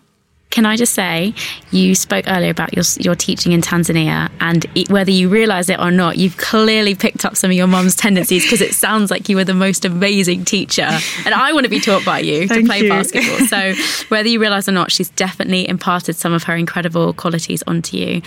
[0.53, 1.35] Can I just say,
[1.71, 5.81] you spoke earlier about your your teaching in Tanzania, and e- whether you realise it
[5.81, 9.29] or not, you've clearly picked up some of your mum's tendencies because it sounds like
[9.31, 10.87] you were the most amazing teacher,
[11.25, 12.89] and I want to be taught by you to play you.
[12.91, 13.39] basketball.
[13.47, 13.73] So
[14.09, 18.23] whether you realise or not, she's definitely imparted some of her incredible qualities onto you.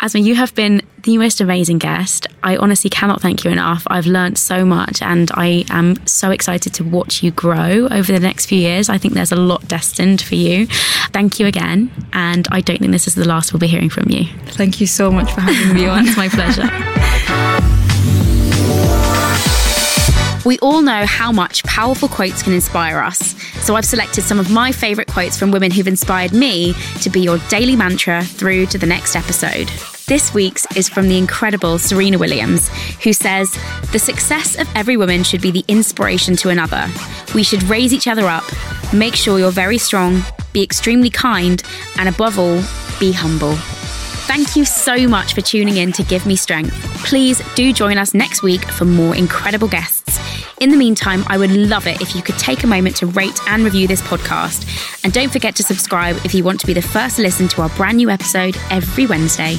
[0.00, 2.26] Asma, you have been the most amazing guest.
[2.42, 3.86] I honestly cannot thank you enough.
[3.86, 8.20] I've learned so much and I am so excited to watch you grow over the
[8.20, 8.88] next few years.
[8.88, 10.66] I think there's a lot destined for you.
[11.12, 11.92] Thank you again.
[12.12, 14.24] And I don't think this is the last we'll be hearing from you.
[14.46, 16.04] Thank you so much for having me on.
[16.06, 16.68] it's my pleasure.
[20.44, 23.40] We all know how much powerful quotes can inspire us.
[23.64, 27.20] So I've selected some of my favourite quotes from women who've inspired me to be
[27.20, 29.70] your daily mantra through to the next episode.
[30.08, 32.68] This week's is from the incredible Serena Williams,
[33.02, 33.50] who says,
[33.90, 36.86] The success of every woman should be the inspiration to another.
[37.34, 38.44] We should raise each other up,
[38.92, 41.60] make sure you're very strong, be extremely kind,
[41.98, 42.62] and above all,
[43.00, 43.54] be humble.
[44.28, 46.74] Thank you so much for tuning in to Give Me Strength.
[47.04, 50.20] Please do join us next week for more incredible guests.
[50.60, 53.40] In the meantime, I would love it if you could take a moment to rate
[53.48, 55.02] and review this podcast.
[55.02, 57.62] And don't forget to subscribe if you want to be the first to listen to
[57.62, 59.56] our brand new episode every Wednesday.